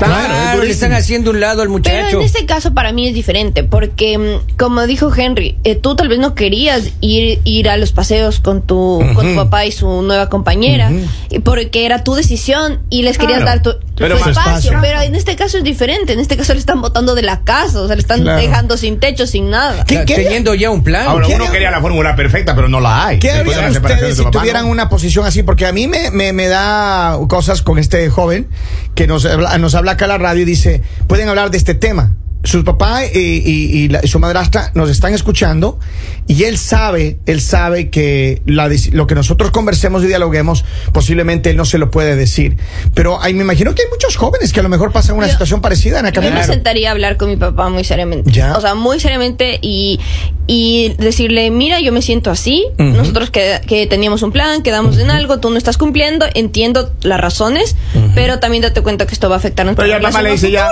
Claro, 0.05 0.33
Claro, 0.33 0.61
es 0.61 0.67
le 0.67 0.73
están 0.73 0.93
haciendo 0.93 1.31
un 1.31 1.39
lado 1.39 1.61
al 1.61 1.67
Pero 1.67 1.71
muchacho. 1.77 2.17
en 2.19 2.23
este 2.25 2.45
caso 2.45 2.73
para 2.73 2.91
mí 2.91 3.07
es 3.07 3.13
diferente, 3.13 3.63
porque 3.63 4.17
mm, 4.17 4.57
como 4.57 4.85
dijo 4.85 5.11
Henry, 5.15 5.57
eh, 5.63 5.75
tú 5.75 5.95
tal 5.95 6.07
vez 6.07 6.19
no 6.19 6.35
querías 6.35 6.91
ir, 7.01 7.39
ir 7.43 7.69
a 7.69 7.77
los 7.77 7.91
paseos 7.91 8.39
con 8.39 8.61
tu, 8.61 9.01
con 9.15 9.29
tu 9.29 9.35
papá 9.35 9.65
y 9.65 9.71
su 9.71 10.01
nueva 10.01 10.29
compañera, 10.29 10.91
y 11.29 11.39
porque 11.39 11.85
era 11.85 12.03
tu 12.03 12.13
decisión 12.15 12.79
y 12.89 13.03
les 13.03 13.17
querías 13.17 13.43
dar 13.45 13.61
tu, 13.61 13.75
Pero 13.95 14.17
espacio. 14.17 14.77
Pero 14.81 15.01
en 15.01 15.13
este 15.15 15.35
caso 15.35 15.57
es 15.59 15.63
diferente, 15.63 16.13
en 16.13 16.19
este 16.19 16.35
caso 16.35 16.53
le 16.53 16.59
están 16.59 16.81
botando 16.81 17.13
de 17.13 17.21
la 17.21 17.41
casa, 17.41 17.79
o 17.81 17.85
sea, 17.87 17.95
le 17.95 18.01
están 18.01 18.21
Claro. 18.21 18.41
dejando 18.41 18.75
sin 18.77 18.99
techo, 18.99 19.27
sin 19.27 19.49
nada. 19.51 19.85
¿Qué- 19.85 20.03
qué- 20.05 20.15
Teniendo 20.15 20.55
ya 20.55 20.71
un 20.71 20.83
plan. 20.83 21.07
Ahora, 21.07 21.27
¿qué 21.27 21.35
uno 21.35 21.51
quería 21.51 21.69
la 21.69 21.79
fórmula 21.79 22.15
perfecta, 22.15 22.55
pero 22.55 22.67
no 22.67 22.79
la 22.79 23.05
hay. 23.07 23.19
¿Qué 23.19 23.31
harían 23.31 23.69
ustedes 23.71 24.01
de 24.01 24.15
si 24.15 24.23
papá, 24.23 24.39
tuvieran 24.39 24.65
¿no? 24.65 24.71
una 24.71 24.89
posición 24.89 25.25
así? 25.25 25.43
Porque 25.43 25.65
a 25.67 25.71
mí 25.71 25.87
me, 25.87 26.09
me, 26.11 26.33
me 26.33 26.47
da 26.47 27.17
cosas 27.29 27.61
con 27.61 27.77
este 27.77 28.09
joven 28.09 28.47
que 28.95 29.05
nos, 29.05 29.25
habla- 29.25 29.57
nos 29.59 29.75
habla 29.75 29.91
acá 29.91 30.05
a 30.05 30.07
la 30.07 30.17
radio 30.17 30.41
y 30.41 30.45
dice, 30.45 30.81
pueden 31.07 31.29
hablar 31.29 31.51
de 31.51 31.57
este 31.57 31.75
tema. 31.75 32.15
Su 32.43 32.63
papá 32.65 33.05
y, 33.05 33.17
y- 33.17 33.77
y 33.83 33.87
la- 33.89 34.01
y 34.03 34.07
su 34.07 34.19
madrastra 34.19 34.71
nos 34.75 34.89
están 34.89 35.13
escuchando 35.13 35.79
y 36.27 36.43
él 36.43 36.57
sabe, 36.57 37.17
él 37.25 37.39
sabe 37.41 37.89
que 37.89 38.41
la 38.45 38.69
lo 38.91 39.07
que 39.07 39.15
nosotros 39.15 39.51
conversemos 39.51 40.03
y 40.03 40.07
dialoguemos, 40.07 40.65
posiblemente 40.91 41.49
él 41.51 41.57
no 41.57 41.63
se 41.65 41.77
lo 41.77 41.89
puede 41.89 42.15
decir. 42.15 42.57
Pero 42.93 43.19
me 43.21 43.29
imagino 43.29 43.73
que 43.75 43.83
hay 43.83 43.89
muchos 43.89 44.17
jóvenes 44.17 44.51
que 44.51 44.59
a 44.59 44.63
lo 44.63 44.69
mejor 44.69 44.91
pasan 44.91 45.15
una 45.17 45.27
Yo- 45.27 45.31
situación 45.33 45.61
parecida 45.61 45.99
en 45.99 46.05
la 46.05 46.11
Yo 46.11 46.21
me 46.21 46.43
sentaría 46.43 46.89
a 46.89 46.91
hablar 46.91 47.17
con 47.17 47.29
mi 47.29 47.37
papá 47.37 47.69
muy 47.69 47.83
seriamente. 47.83 48.29
Ya. 48.31 48.57
O 48.57 48.61
sea, 48.61 48.75
muy 48.75 48.99
seriamente 48.99 49.59
y, 49.61 49.99
y 50.47 50.93
decirle, 50.97 51.49
mira, 51.49 51.79
yo 51.79 51.91
me 51.93 52.01
siento 52.01 52.29
así. 52.29 52.65
Ujú. 52.77 52.83
Nosotros 52.89 53.29
que, 53.29 53.61
que 53.65 53.87
teníamos 53.87 54.21
un 54.21 54.31
plan, 54.33 54.63
quedamos 54.63 54.97
en 54.97 55.11
algo, 55.11 55.39
tú 55.39 55.49
no 55.49 55.57
estás 55.57 55.77
cumpliendo, 55.77 56.25
entiendo 56.33 56.91
las 57.03 57.19
razones, 57.21 57.75
pero 58.15 58.39
también 58.39 58.63
date 58.63 58.81
cuenta 58.81 59.05
que 59.05 59.13
esto 59.13 59.29
va 59.29 59.35
a 59.35 59.39
afectar 59.39 59.65
nuestra 59.65 59.85
Pero 59.85 59.97
relación 59.97 60.23
le 60.23 60.29
a 60.29 60.33
dice 60.33 60.51
ya, 60.51 60.67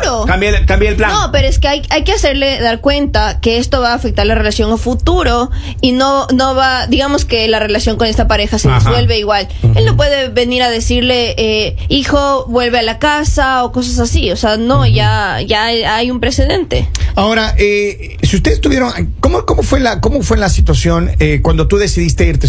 el- 0.49 0.65
cambie 0.65 0.89
el 0.89 0.95
plan. 0.97 1.11
No, 1.11 1.29
pero 1.31 1.47
es 1.47 1.59
que 1.61 1.67
hay, 1.67 1.81
hay 1.89 2.03
que 2.03 2.11
hacerle 2.13 2.59
dar 2.59 2.81
cuenta 2.81 3.39
que 3.39 3.57
esto 3.57 3.79
va 3.81 3.91
a 3.91 3.93
afectar 3.93 4.25
la 4.25 4.35
relación 4.35 4.71
a 4.73 4.77
futuro 4.77 5.49
y 5.79 5.91
no, 5.93 6.27
no 6.33 6.55
va, 6.55 6.87
digamos 6.87 7.23
que 7.23 7.47
la 7.47 7.59
relación 7.59 7.97
con 7.97 8.07
esta 8.07 8.27
pareja 8.27 8.57
se 8.59 8.67
Ajá. 8.67 8.79
disuelve 8.79 9.19
igual. 9.19 9.47
Él 9.75 9.85
no 9.85 9.95
puede 9.95 10.27
venir 10.29 10.63
a 10.63 10.69
decirle, 10.69 11.35
eh, 11.37 11.77
hijo, 11.87 12.45
vuelve 12.47 12.79
a 12.79 12.81
la 12.81 12.97
casa 12.99 13.63
o 13.63 13.71
cosas 13.71 13.99
así. 13.99 14.31
O 14.31 14.35
sea, 14.35 14.57
no, 14.57 14.85
ya, 14.87 15.39
ya 15.41 15.65
hay- 15.65 16.11
un 16.11 16.19
precedente. 16.19 16.89
Ahora, 17.15 17.53
eh, 17.57 18.17
si 18.23 18.35
ustedes 18.35 18.59
tuvieron, 18.59 19.13
¿cómo, 19.19 19.45
cómo 19.45 19.61
fue 19.63 19.79
la, 19.79 20.01
cómo 20.01 20.23
fue 20.23 20.37
la 20.37 20.49
situación 20.49 21.11
eh, 21.19 21.39
cuando 21.43 21.67
tú 21.67 21.77
decidiste 21.77 22.25
irte? 22.25 22.47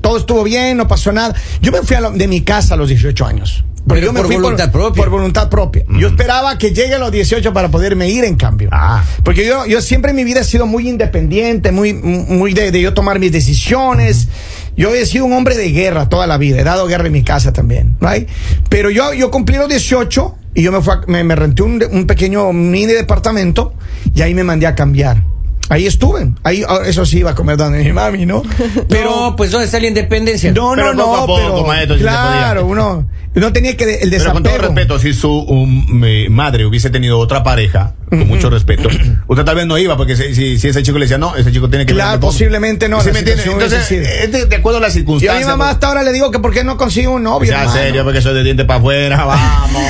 Todo 0.00 0.16
estuvo 0.16 0.42
bien, 0.42 0.78
no 0.78 0.88
pasó 0.88 1.12
nada. 1.12 1.34
Yo 1.60 1.70
me 1.70 1.82
fui 1.82 1.96
a 1.96 2.00
lo- 2.00 2.10
de 2.12 2.26
mi 2.26 2.40
casa 2.40 2.74
a 2.74 2.76
los 2.78 2.88
18 2.88 3.26
años. 3.26 3.62
Pero 3.86 4.00
yo 4.06 4.12
me 4.12 4.20
por 4.20 4.26
fui 4.26 4.36
voluntad 4.36 4.72
propia. 4.72 5.02
Por 5.02 5.10
voluntad 5.10 5.48
propia. 5.50 5.84
Yo 5.98 6.08
esperaba 6.08 6.56
que 6.56 6.72
llegue 6.72 6.94
a 6.94 6.98
los 6.98 7.12
18 7.12 7.52
para 7.52 7.70
poderme 7.70 8.08
ir, 8.08 8.24
en 8.24 8.36
cambio. 8.36 8.70
Ah. 8.72 9.04
Porque 9.22 9.46
yo, 9.46 9.66
yo 9.66 9.80
siempre 9.82 10.10
en 10.10 10.16
mi 10.16 10.24
vida 10.24 10.40
he 10.40 10.44
sido 10.44 10.66
muy 10.66 10.88
independiente, 10.88 11.70
muy, 11.70 11.92
muy 11.92 12.54
de, 12.54 12.70
de 12.70 12.80
yo 12.80 12.94
tomar 12.94 13.18
mis 13.18 13.30
decisiones. 13.32 14.28
Yo 14.76 14.94
he 14.94 15.04
sido 15.06 15.26
un 15.26 15.32
hombre 15.34 15.54
de 15.56 15.70
guerra 15.70 16.08
toda 16.08 16.26
la 16.26 16.38
vida. 16.38 16.60
He 16.60 16.64
dado 16.64 16.86
guerra 16.86 17.06
en 17.06 17.12
mi 17.12 17.22
casa 17.22 17.52
también, 17.52 17.96
right? 18.00 18.28
Pero 18.70 18.90
yo, 18.90 19.12
yo 19.12 19.30
cumplí 19.30 19.56
los 19.58 19.68
18 19.68 20.34
y 20.54 20.62
yo 20.62 20.72
me, 20.72 20.80
fui 20.80 20.94
a- 20.94 21.00
me, 21.06 21.22
me 21.22 21.36
renté 21.36 21.62
un, 21.62 21.82
un 21.90 22.06
pequeño 22.06 22.52
mini 22.52 22.86
departamento 22.92 23.74
y 24.14 24.22
ahí 24.22 24.34
me 24.34 24.44
mandé 24.44 24.66
a 24.66 24.74
cambiar. 24.74 25.22
Ahí 25.70 25.86
estuve. 25.86 26.32
Ahí, 26.42 26.62
ah, 26.68 26.80
eso 26.86 27.06
sí, 27.06 27.18
iba 27.18 27.30
a 27.30 27.34
comer 27.34 27.56
donde 27.56 27.82
mi 27.82 27.92
mami, 27.92 28.26
¿no? 28.26 28.42
Pero, 28.88 29.34
pues, 29.36 29.50
¿dónde 29.50 29.66
está 29.66 29.80
la 29.80 29.86
independencia? 29.86 30.52
No, 30.52 30.72
Pero 30.74 30.94
no, 30.94 31.04
poco 31.04 31.14
a 31.16 31.20
no, 31.20 31.26
poco, 31.26 31.40
pero 31.54 31.66
maestro, 31.66 31.96
claro, 31.98 32.66
uno, 32.66 33.08
uno 33.34 33.52
tenía 33.52 33.76
que 33.76 33.84
el 34.02 34.10
Pero 34.10 34.32
con 34.32 34.42
todo 34.42 34.52
desapego. 34.52 34.74
respeto, 34.74 34.98
si 34.98 35.14
su 35.14 35.30
um, 35.30 35.86
mi 35.88 36.28
madre 36.28 36.66
hubiese 36.66 36.90
tenido 36.90 37.18
otra 37.18 37.42
pareja, 37.42 37.94
con 38.08 38.26
mucho 38.28 38.50
respeto, 38.50 38.88
usted 39.26 39.44
tal 39.44 39.56
vez 39.56 39.66
no 39.66 39.76
iba, 39.78 39.96
porque 39.96 40.16
si, 40.16 40.34
si, 40.34 40.58
si 40.58 40.68
ese 40.68 40.82
chico 40.82 40.98
le 40.98 41.04
decía, 41.06 41.18
no, 41.18 41.34
ese 41.36 41.50
chico 41.52 41.68
tiene 41.68 41.86
que 41.86 41.92
Claro, 41.94 42.12
de 42.12 42.18
poco". 42.18 42.32
posiblemente 42.32 42.88
no, 42.88 43.00
¿Sí 43.00 43.10
me 43.12 43.20
entiende? 43.20 43.42
Entonces, 43.44 43.90
es 43.90 44.32
de, 44.32 44.46
de 44.46 44.56
acuerdo 44.56 44.78
a 44.78 44.80
las 44.82 44.90
Y 44.94 44.98
a 44.98 45.00
circunstancias. 45.00 45.38
mi 45.40 45.44
mamá 45.50 45.64
pues. 45.64 45.74
hasta 45.74 45.86
ahora 45.88 46.02
le 46.02 46.12
digo 46.12 46.30
que 46.30 46.38
por 46.38 46.52
qué 46.52 46.64
no 46.64 46.76
consigue 46.76 47.08
un 47.08 47.22
novio. 47.22 47.50
hermano? 47.52 47.72
serio, 47.72 48.04
porque 48.04 48.20
soy 48.22 48.34
de 48.34 48.42
diente 48.44 48.64
para 48.64 48.78
afuera, 48.80 49.24
vamos. 49.26 49.82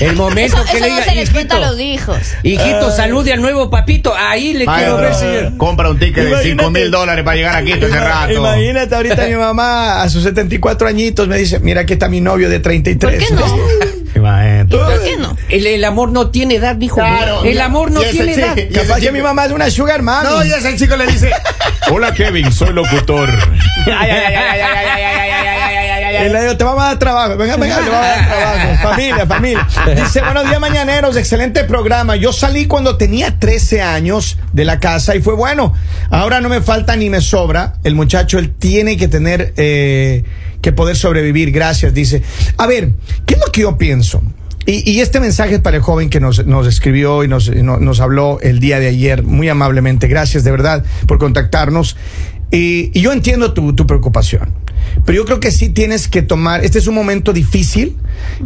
El 0.00 0.14
momento 0.16 0.56
Eso, 0.56 0.64
que 0.64 0.76
eso 0.76 0.84
le 0.86 0.88
no 0.90 0.94
diga, 0.96 1.04
se 1.08 1.14
les 1.14 1.30
cuenta 1.30 1.54
a 1.54 1.58
hijito, 1.58 1.72
los 1.72 1.80
hijos. 1.80 2.18
hijito, 2.42 2.90
salude 2.90 3.32
al 3.32 3.40
nuevo 3.40 3.70
papito. 3.70 4.14
Ahí 4.14 4.52
le 4.52 4.66
quiero 4.66 4.98
Maestro, 4.98 4.98
ver, 4.98 5.14
señor. 5.14 5.56
compra 5.56 5.88
un 5.90 5.98
ticket 5.98 6.24
de 6.24 6.30
Imagínate. 6.30 6.62
5 6.64 6.70
mil 6.70 6.90
dólares 6.90 7.24
para 7.24 7.36
llegar 7.36 7.56
aquí 7.56 7.72
ese 7.72 7.88
rato. 7.88 8.32
Imagínate 8.32 8.94
ahorita 8.94 9.26
mi 9.26 9.34
mamá 9.34 10.02
a 10.02 10.08
sus 10.10 10.22
74 10.22 10.86
añitos 10.88 11.26
me 11.28 11.38
dice, 11.38 11.60
mira 11.60 11.80
aquí 11.82 11.94
está 11.94 12.08
mi 12.08 12.20
novio 12.20 12.48
de 12.50 12.60
33. 12.60 13.24
¿Por 13.24 13.26
qué 13.28 13.34
no? 13.34 13.46
Imagínate. 14.26 14.76
¿Por 14.76 15.02
qué 15.02 15.16
no? 15.16 15.36
El, 15.48 15.66
el 15.66 15.84
amor 15.84 16.10
no 16.10 16.30
tiene 16.30 16.56
edad, 16.56 16.76
dijo. 16.76 16.96
Claro. 16.96 17.44
el 17.44 17.60
amor 17.60 17.90
no 17.90 18.00
tiene 18.00 18.34
edad. 18.34 18.56
Capaz 18.72 19.00
que 19.00 19.12
mi 19.12 19.22
mamá 19.22 19.46
es 19.46 19.52
una 19.52 19.70
sugar 19.70 20.02
mami. 20.02 20.28
No, 20.28 20.44
y 20.44 20.52
ese 20.52 20.76
chico 20.76 20.96
le 20.96 21.06
dice, 21.06 21.30
hola 21.90 22.12
Kevin, 22.12 22.52
soy 22.52 22.72
locutor. 22.72 23.30
Ay, 23.86 24.10
ay, 24.10 24.10
ay, 24.10 24.34
ay, 24.34 24.60
ay, 24.60 24.60
ay, 24.60 25.02
ay, 25.02 25.02
ay, 25.02 25.02
ay, 25.02 25.30
ay, 25.30 25.30
ay, 25.30 25.46
ay, 25.46 25.68
ay, 25.68 25.88
ay, 25.88 26.04
ay, 26.04 26.16
ay. 26.16 26.26
Y 26.26 26.28
le 26.32 26.40
digo, 26.40 26.56
te 26.56 26.64
vamos 26.64 26.82
a 26.82 26.86
dar 26.86 26.98
trabajo. 26.98 27.36
Venga, 27.36 27.56
venga, 27.56 27.76
te 27.76 27.90
vamos 27.90 28.06
a 28.06 28.08
dar 28.08 28.26
trabajo. 28.26 28.82
Familia, 28.82 29.26
familia. 29.26 29.68
Dice, 29.94 30.22
buenos 30.22 30.48
días, 30.48 30.60
mañaneros. 30.60 31.16
Excelente 31.16 31.64
programa. 31.64 32.16
Yo 32.16 32.32
salí 32.32 32.66
cuando 32.66 32.96
tenía 32.96 33.38
13 33.38 33.82
años 33.82 34.38
de 34.52 34.64
la 34.64 34.80
casa 34.80 35.14
y 35.14 35.20
fue 35.20 35.34
bueno. 35.34 35.74
Ahora 36.10 36.40
no 36.40 36.48
me 36.48 36.60
falta 36.62 36.96
ni 36.96 37.10
me 37.10 37.20
sobra. 37.20 37.74
El 37.84 37.94
muchacho, 37.94 38.38
él 38.38 38.54
tiene 38.54 38.96
que 38.96 39.08
tener 39.08 39.52
eh, 39.56 40.24
que 40.66 40.72
poder 40.72 40.96
sobrevivir. 40.96 41.52
Gracias, 41.52 41.94
dice. 41.94 42.22
A 42.58 42.66
ver, 42.66 42.90
¿qué 43.24 43.34
es 43.34 43.40
lo 43.40 43.52
que 43.52 43.60
yo 43.60 43.78
pienso? 43.78 44.20
Y, 44.66 44.98
este 44.98 45.20
mensaje 45.20 45.54
es 45.54 45.60
para 45.60 45.76
el 45.76 45.82
joven 45.84 46.10
que 46.10 46.18
nos, 46.18 46.44
nos 46.44 46.66
escribió 46.66 47.22
y 47.22 47.28
nos, 47.28 47.54
no- 47.54 47.78
nos 47.78 48.00
habló 48.00 48.40
el 48.40 48.58
día 48.58 48.80
de 48.80 48.88
ayer 48.88 49.22
muy 49.22 49.48
amablemente. 49.48 50.08
Gracias 50.08 50.42
de 50.42 50.50
verdad 50.50 50.84
por 51.06 51.18
contactarnos. 51.18 51.96
Y, 52.50 52.90
yo 52.98 53.12
entiendo 53.12 53.54
tu, 53.54 53.74
tu 53.76 53.86
preocupación, 53.86 54.54
pero 55.04 55.14
yo 55.18 55.24
creo 55.24 55.38
que 55.38 55.52
sí 55.52 55.68
tienes 55.68 56.08
que 56.08 56.22
tomar, 56.22 56.64
este 56.64 56.80
es 56.80 56.88
un 56.88 56.96
momento 56.96 57.32
difícil, 57.32 57.96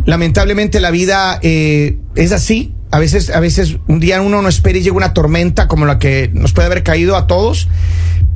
lamentablemente 0.04 0.78
la 0.80 0.90
vida 0.90 1.38
eh, 1.40 1.96
es 2.16 2.32
así, 2.32 2.74
a 2.90 2.98
veces, 2.98 3.30
a 3.30 3.40
veces 3.40 3.76
un 3.88 3.98
día 3.98 4.20
uno 4.20 4.42
no 4.42 4.48
espera 4.50 4.78
y 4.78 4.82
llega 4.82 4.96
una 4.96 5.14
tormenta 5.14 5.68
como 5.68 5.86
la 5.86 5.98
que 5.98 6.30
nos 6.34 6.52
puede 6.52 6.66
haber 6.66 6.82
caído 6.82 7.16
a 7.16 7.26
todos, 7.26 7.68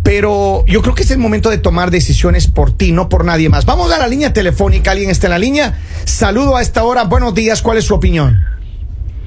pero 0.05 0.65
yo 0.67 0.83
creo 0.83 0.95
que 0.95 1.03
es 1.03 1.11
el 1.11 1.19
momento 1.19 1.51
de 1.51 1.59
tomar 1.59 1.91
decisiones 1.91 2.47
por 2.47 2.71
ti, 2.71 2.93
no 2.93 3.09
por 3.09 3.25
nadie 3.25 3.49
más. 3.49 3.67
Vamos 3.67 3.93
a 3.93 3.99
la 3.99 4.07
línea 4.07 4.33
telefónica, 4.33 4.93
alguien 4.93 5.11
está 5.11 5.27
en 5.27 5.33
la 5.33 5.39
línea, 5.39 5.75
saludo 6.05 6.57
a 6.57 6.63
esta 6.63 6.85
hora, 6.85 7.05
buenos 7.05 7.35
días, 7.35 7.63
¿cuál 7.63 7.79
es 7.79 7.87
su 7.87 7.95
opinión? 7.95 8.39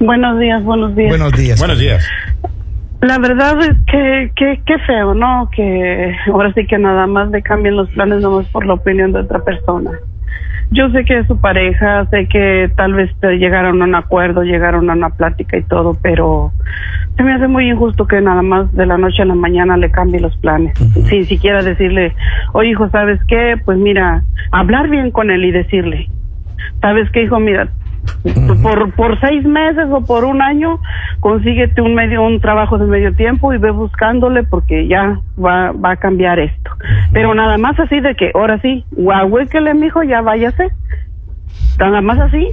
Buenos 0.00 0.38
días, 0.38 0.62
buenos 0.62 0.94
días. 0.94 1.10
Buenos 1.10 1.32
días. 1.32 1.58
Buenos 1.58 1.78
días. 1.78 2.06
La 3.00 3.18
verdad 3.18 3.60
es 3.62 3.76
que, 3.90 4.32
que, 4.34 4.62
que 4.64 4.78
feo, 4.78 5.14
¿no? 5.14 5.50
Que 5.54 6.14
ahora 6.32 6.52
sí 6.54 6.66
que 6.66 6.78
nada 6.78 7.06
más 7.06 7.30
le 7.30 7.42
cambien 7.42 7.76
los 7.76 7.88
planes 7.90 8.20
nomás 8.22 8.46
por 8.46 8.64
la 8.64 8.74
opinión 8.74 9.12
de 9.12 9.20
otra 9.20 9.40
persona. 9.40 9.90
Yo 10.70 10.90
sé 10.90 11.04
que 11.04 11.18
es 11.18 11.26
su 11.26 11.40
pareja, 11.40 12.04
sé 12.10 12.28
que 12.28 12.70
tal 12.76 12.92
vez 12.92 13.10
llegaron 13.22 13.80
a 13.80 13.84
un 13.86 13.94
acuerdo, 13.94 14.42
llegaron 14.42 14.90
a 14.90 14.92
una 14.92 15.10
plática 15.10 15.56
y 15.56 15.62
todo, 15.62 15.96
pero 16.02 16.52
se 17.16 17.22
me 17.22 17.32
hace 17.32 17.48
muy 17.48 17.70
injusto 17.70 18.06
que 18.06 18.20
nada 18.20 18.42
más 18.42 18.70
de 18.74 18.84
la 18.84 18.98
noche 18.98 19.22
a 19.22 19.24
la 19.24 19.34
mañana 19.34 19.78
le 19.78 19.90
cambie 19.90 20.20
los 20.20 20.36
planes. 20.36 20.78
Sin 20.78 21.24
siquiera 21.24 21.62
decirle, 21.62 22.14
oye 22.52 22.70
hijo, 22.70 22.88
¿sabes 22.90 23.18
qué? 23.28 23.56
Pues 23.64 23.78
mira, 23.78 24.24
hablar 24.52 24.90
bien 24.90 25.10
con 25.10 25.30
él 25.30 25.44
y 25.46 25.52
decirle, 25.52 26.08
¿sabes 26.82 27.10
qué 27.12 27.22
hijo? 27.22 27.40
Mira, 27.40 27.68
por, 28.62 28.92
por 28.94 29.20
seis 29.20 29.44
meses 29.44 29.86
o 29.90 30.04
por 30.04 30.24
un 30.24 30.42
año, 30.42 30.78
consíguete 31.20 31.80
un 31.80 31.94
medio, 31.94 32.22
un 32.22 32.40
trabajo 32.40 32.78
de 32.78 32.86
medio 32.86 33.14
tiempo 33.14 33.52
y 33.52 33.58
ve 33.58 33.70
buscándole 33.70 34.42
porque 34.44 34.86
ya 34.88 35.20
va, 35.38 35.72
va 35.72 35.92
a 35.92 35.96
cambiar 35.96 36.38
esto. 36.38 36.70
Pero 37.12 37.34
nada 37.34 37.58
más 37.58 37.78
así 37.80 38.00
de 38.00 38.14
que, 38.14 38.30
ahora 38.34 38.60
sí, 38.60 38.84
guahuéquele, 38.92 39.74
mijo, 39.74 40.02
ya 40.02 40.20
váyase. 40.20 40.68
Nada 41.78 42.00
más 42.00 42.18
así. 42.18 42.48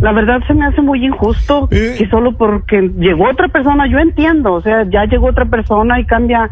La 0.00 0.12
verdad 0.12 0.40
se 0.46 0.54
me 0.54 0.66
hace 0.66 0.82
muy 0.82 1.04
injusto 1.04 1.68
Eh. 1.72 1.94
que 1.98 2.08
solo 2.08 2.32
porque 2.36 2.90
llegó 2.98 3.28
otra 3.28 3.48
persona, 3.48 3.86
yo 3.88 3.98
entiendo, 3.98 4.52
o 4.52 4.60
sea, 4.60 4.84
ya 4.88 5.04
llegó 5.06 5.26
otra 5.28 5.46
persona 5.46 5.98
y 5.98 6.04
cambia 6.04 6.50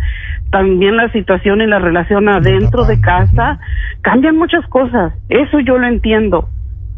también 0.51 0.97
la 0.97 1.11
situación 1.13 1.61
y 1.61 1.67
la 1.67 1.79
relación 1.79 2.29
adentro 2.29 2.85
de 2.85 3.01
casa, 3.01 3.59
cambian 4.01 4.37
muchas 4.37 4.67
cosas, 4.69 5.13
eso 5.29 5.61
yo 5.61 5.79
lo 5.79 5.87
entiendo, 5.87 6.49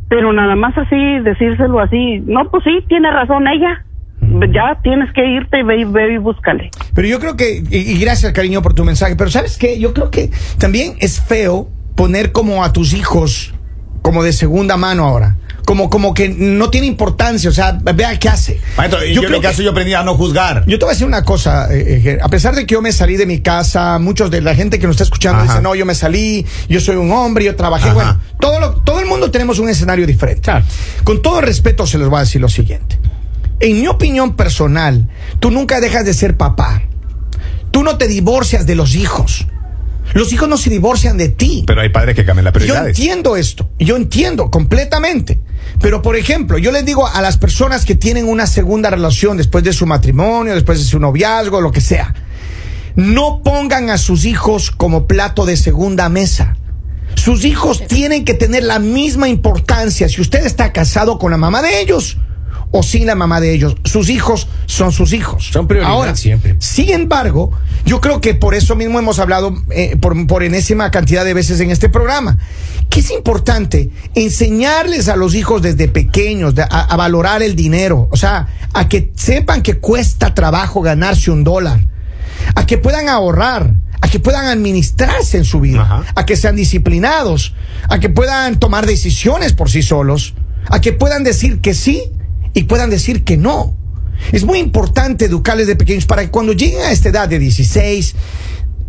pero 0.09 0.33
nada 0.33 0.55
más 0.57 0.77
así, 0.79 1.19
decírselo 1.23 1.81
así, 1.81 2.21
no, 2.27 2.49
pues 2.51 2.65
sí, 2.65 2.85
tiene 2.89 3.11
razón 3.11 3.47
ella, 3.49 3.85
ya 4.53 4.81
tienes 4.83 5.13
que 5.13 5.25
irte 5.27 5.61
y 5.61 5.63
ve, 5.63 5.81
y 5.81 5.85
ve 5.85 6.15
y 6.15 6.19
búscale. 6.19 6.71
Pero 6.95 7.09
yo 7.09 7.19
creo 7.19 7.37
que, 7.37 7.63
y, 7.71 7.77
y 7.77 7.99
gracias 7.99 8.33
cariño 8.33 8.63
por 8.63 8.75
tu 8.75 8.85
mensaje, 8.85 9.17
pero 9.17 9.31
¿sabes 9.31 9.59
qué? 9.59 9.79
Yo 9.79 9.93
creo 9.95 10.11
que 10.11 10.31
también 10.59 10.95
es 11.01 11.21
feo 11.21 11.69
poner 11.97 12.33
como 12.33 12.63
a 12.63 12.73
tus 12.73 12.95
hijos 12.95 13.55
como 14.03 14.23
de 14.23 14.33
segunda 14.33 14.77
mano 14.77 15.05
ahora. 15.05 15.37
Como, 15.66 15.90
como 15.90 16.14
que 16.14 16.28
no 16.28 16.70
tiene 16.70 16.87
importancia, 16.87 17.50
o 17.50 17.52
sea, 17.52 17.73
vea 17.82 18.16
qué 18.18 18.28
hace. 18.28 18.61
Maestro, 18.78 19.04
yo, 19.04 19.23
en 19.25 19.32
mi 19.32 19.40
caso 19.40 19.62
yo 19.62 19.73
aprendí 19.73 19.92
a 19.94 20.04
no 20.04 20.14
juzgar. 20.14 20.64
Yo 20.66 20.78
te 20.78 20.85
voy 20.85 20.92
a 20.92 20.94
decir 20.94 21.06
una 21.08 21.25
cosa, 21.25 21.66
eh, 21.75 22.00
eh, 22.06 22.18
a 22.23 22.28
pesar 22.28 22.54
de 22.54 22.64
que 22.66 22.75
yo 22.75 22.80
me 22.82 22.92
salí 22.92 23.16
de 23.16 23.26
mi 23.26 23.40
casa, 23.40 23.99
muchos 23.99 24.30
de 24.30 24.40
la 24.42 24.54
gente 24.54 24.78
que 24.78 24.87
nos 24.87 24.94
está 24.94 25.02
escuchando 25.02 25.42
Ajá. 25.42 25.54
dice, 25.54 25.62
no, 25.62 25.75
yo 25.75 25.85
me 25.85 25.96
salí, 25.96 26.46
yo 26.68 26.80
soy 26.80 26.94
un 26.94 27.11
hombre, 27.11 27.44
yo 27.44 27.56
trabajé, 27.56 27.87
Ajá. 27.88 27.94
bueno, 27.94 28.20
todo, 28.38 28.61
lo- 28.61 28.75
todo 28.82 29.00
el 29.00 29.06
mundo 29.06 29.32
tenemos 29.32 29.58
un 29.58 29.68
escenario 29.68 30.06
diferente. 30.06 30.52
Con 31.02 31.20
todo 31.20 31.40
respeto 31.40 31.85
se 31.85 31.99
les 31.99 32.06
voy 32.08 32.18
a 32.18 32.20
decir 32.20 32.40
lo 32.40 32.49
siguiente. 32.49 32.99
En 33.58 33.80
mi 33.80 33.88
opinión 33.88 34.37
personal, 34.37 35.08
tú 35.40 35.50
nunca 35.50 35.80
dejas 35.80 36.04
de 36.04 36.14
ser 36.14 36.37
papá. 36.37 36.82
Tú 37.73 37.82
no 37.82 37.99
te 37.99 38.06
divorcias 38.06 38.66
de 38.66 38.76
los 38.76 38.94
hijos. 38.94 39.49
Los 40.16 40.32
hijos 40.32 40.49
no 40.49 40.56
se 40.56 40.70
divorcian 40.70 41.18
de 41.18 41.28
ti. 41.28 41.64
Pero 41.66 41.82
hay 41.82 41.90
padres 41.90 42.16
que 42.16 42.25
cambian 42.25 42.44
las 42.44 42.54
Yo 42.54 42.58
prioridades. 42.61 42.99
entiendo 42.99 43.37
esto, 43.37 43.68
yo 43.78 43.96
entiendo 43.96 44.50
completamente. 44.50 45.42
Pero, 45.78 46.00
por 46.00 46.16
ejemplo, 46.16 46.56
yo 46.56 46.73
les 46.73 46.87
digo 46.87 47.06
a 47.06 47.20
las 47.20 47.37
personas 47.37 47.85
que 47.85 47.96
tienen 47.96 48.26
una 48.26 48.46
segunda 48.46 48.88
relación 48.88 49.37
después 49.37 49.62
de 49.62 49.75
su 49.75 49.85
matrimonio, 49.85 50.54
después 50.54 50.78
de 50.78 50.87
su 50.87 50.99
noviazgo, 50.99 51.61
lo 51.61 51.70
que 51.70 51.82
sea, 51.82 52.14
no 52.94 53.42
pongan 53.42 53.90
a 53.90 53.99
sus 53.99 54.25
hijos 54.25 54.70
como 54.70 55.06
plato 55.06 55.44
de 55.44 55.58
segunda 55.58 56.08
mesa. 56.08 56.56
Sus 57.14 57.44
hijos 57.44 57.87
tienen 57.87 58.25
que 58.25 58.32
tener 58.32 58.62
la 58.62 58.78
misma 58.78 59.28
importancia 59.28 60.08
si 60.08 60.23
usted 60.23 60.46
está 60.46 60.73
casado 60.73 61.18
con 61.18 61.30
la 61.30 61.37
mamá 61.37 61.61
de 61.61 61.82
ellos 61.82 62.16
o 62.73 62.82
sin 62.82 63.06
la 63.06 63.14
mamá 63.14 63.40
de 63.40 63.52
ellos. 63.54 63.76
Sus 63.85 64.11
hijos 64.11 64.49
son 64.66 64.92
sus 64.92 65.12
hijos. 65.12 65.49
Son 65.52 65.66
prioridad 65.66 65.92
Ahora, 65.92 66.16
siempre. 66.16 66.56
Sin 66.58 66.90
embargo, 66.90 67.52
yo 67.85 68.00
creo 68.00 68.20
que 68.20 68.35
por 68.35 68.54
eso 68.54 68.75
mismo 68.76 68.99
hemos 68.99 69.18
hablado 69.18 69.54
eh, 69.70 69.96
por, 69.96 70.26
por 70.26 70.42
enésima 70.42 70.90
cantidad 70.90 71.25
de 71.25 71.32
veces 71.35 71.61
en 71.61 71.70
este 71.70 71.88
programa, 71.88 72.38
que 72.90 73.00
es 73.00 73.11
importante 73.11 73.90
enseñarles 74.14 75.08
a 75.08 75.16
los 75.16 75.35
hijos 75.35 75.62
desde 75.62 75.88
pequeños 75.88 76.54
de- 76.54 76.62
a, 76.62 76.66
a 76.68 76.96
valorar 76.96 77.42
el 77.42 77.54
dinero, 77.56 78.08
o 78.11 78.16
sea, 78.16 78.49
a 78.75 78.88
que 78.88 79.12
sepan 79.14 79.62
que 79.62 79.78
cuesta 79.78 80.35
trabajo 80.35 80.82
ganarse 80.82 81.30
un 81.30 81.44
dólar, 81.44 81.80
a 82.54 82.66
que 82.66 82.76
puedan 82.78 83.08
ahorrar, 83.08 83.75
a 84.00 84.08
que 84.08 84.18
puedan 84.20 84.46
administrarse 84.46 85.38
en 85.38 85.44
su 85.44 85.61
vida, 85.61 85.82
Ajá. 85.82 86.04
a 86.14 86.26
que 86.26 86.37
sean 86.37 86.56
disciplinados, 86.56 87.54
a 87.88 87.99
que 87.99 88.08
puedan 88.08 88.58
tomar 88.58 88.85
decisiones 88.87 89.52
por 89.52 89.70
sí 89.70 89.82
solos, 89.82 90.35
a 90.68 90.80
que 90.80 90.92
puedan 90.92 91.25
decir 91.25 91.61
que 91.61 91.73
sí 91.75 92.02
y 92.57 92.65
puedan 92.65 92.89
decir 92.89 93.23
que 93.23 93.37
no. 93.37 93.77
Es 94.33 94.45
muy 94.45 94.59
importante 94.59 95.27
educarles 95.27 95.67
de 95.67 95.77
pequeños 95.77 96.07
para 96.07 96.23
que 96.23 96.31
cuando 96.31 96.55
lleguen 96.55 96.81
a 96.81 96.91
esta 96.91 97.11
edad 97.11 97.29
de 97.29 97.39
16, 97.39 98.15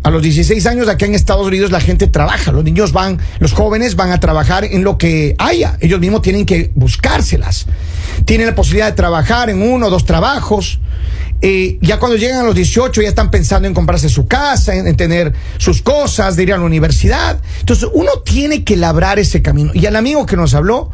a 0.02 0.10
los 0.10 0.22
16 0.22 0.64
años 0.64 0.88
acá 0.88 1.04
en 1.04 1.14
Estados 1.14 1.46
Unidos 1.46 1.70
la 1.70 1.80
gente 1.80 2.06
trabaja, 2.06 2.50
los 2.50 2.64
niños 2.64 2.92
van, 2.92 3.18
los 3.40 3.52
jóvenes 3.52 3.94
van 3.94 4.10
a 4.10 4.20
trabajar 4.20 4.64
en 4.64 4.84
lo 4.84 4.96
que 4.96 5.36
haya, 5.38 5.76
ellos 5.80 6.00
mismos 6.00 6.22
tienen 6.22 6.46
que 6.46 6.70
buscárselas, 6.76 7.66
tienen 8.24 8.46
la 8.46 8.54
posibilidad 8.54 8.86
de 8.86 8.92
trabajar 8.92 9.50
en 9.50 9.60
uno 9.60 9.88
o 9.88 9.90
dos 9.90 10.06
trabajos, 10.06 10.80
eh, 11.42 11.76
ya 11.82 11.98
cuando 11.98 12.16
llegan 12.16 12.40
a 12.40 12.44
los 12.44 12.54
18 12.54 13.02
ya 13.02 13.08
están 13.08 13.30
pensando 13.30 13.68
en 13.68 13.74
comprarse 13.74 14.08
su 14.08 14.26
casa, 14.26 14.74
en, 14.76 14.86
en 14.86 14.96
tener 14.96 15.34
sus 15.58 15.82
cosas, 15.82 16.36
de 16.36 16.44
ir 16.44 16.54
a 16.54 16.56
la 16.56 16.64
universidad, 16.64 17.38
entonces 17.60 17.86
uno 17.92 18.12
tiene 18.24 18.64
que 18.64 18.78
labrar 18.78 19.18
ese 19.18 19.42
camino. 19.42 19.72
Y 19.74 19.84
al 19.84 19.94
amigo 19.96 20.24
que 20.24 20.36
nos 20.36 20.54
habló, 20.54 20.90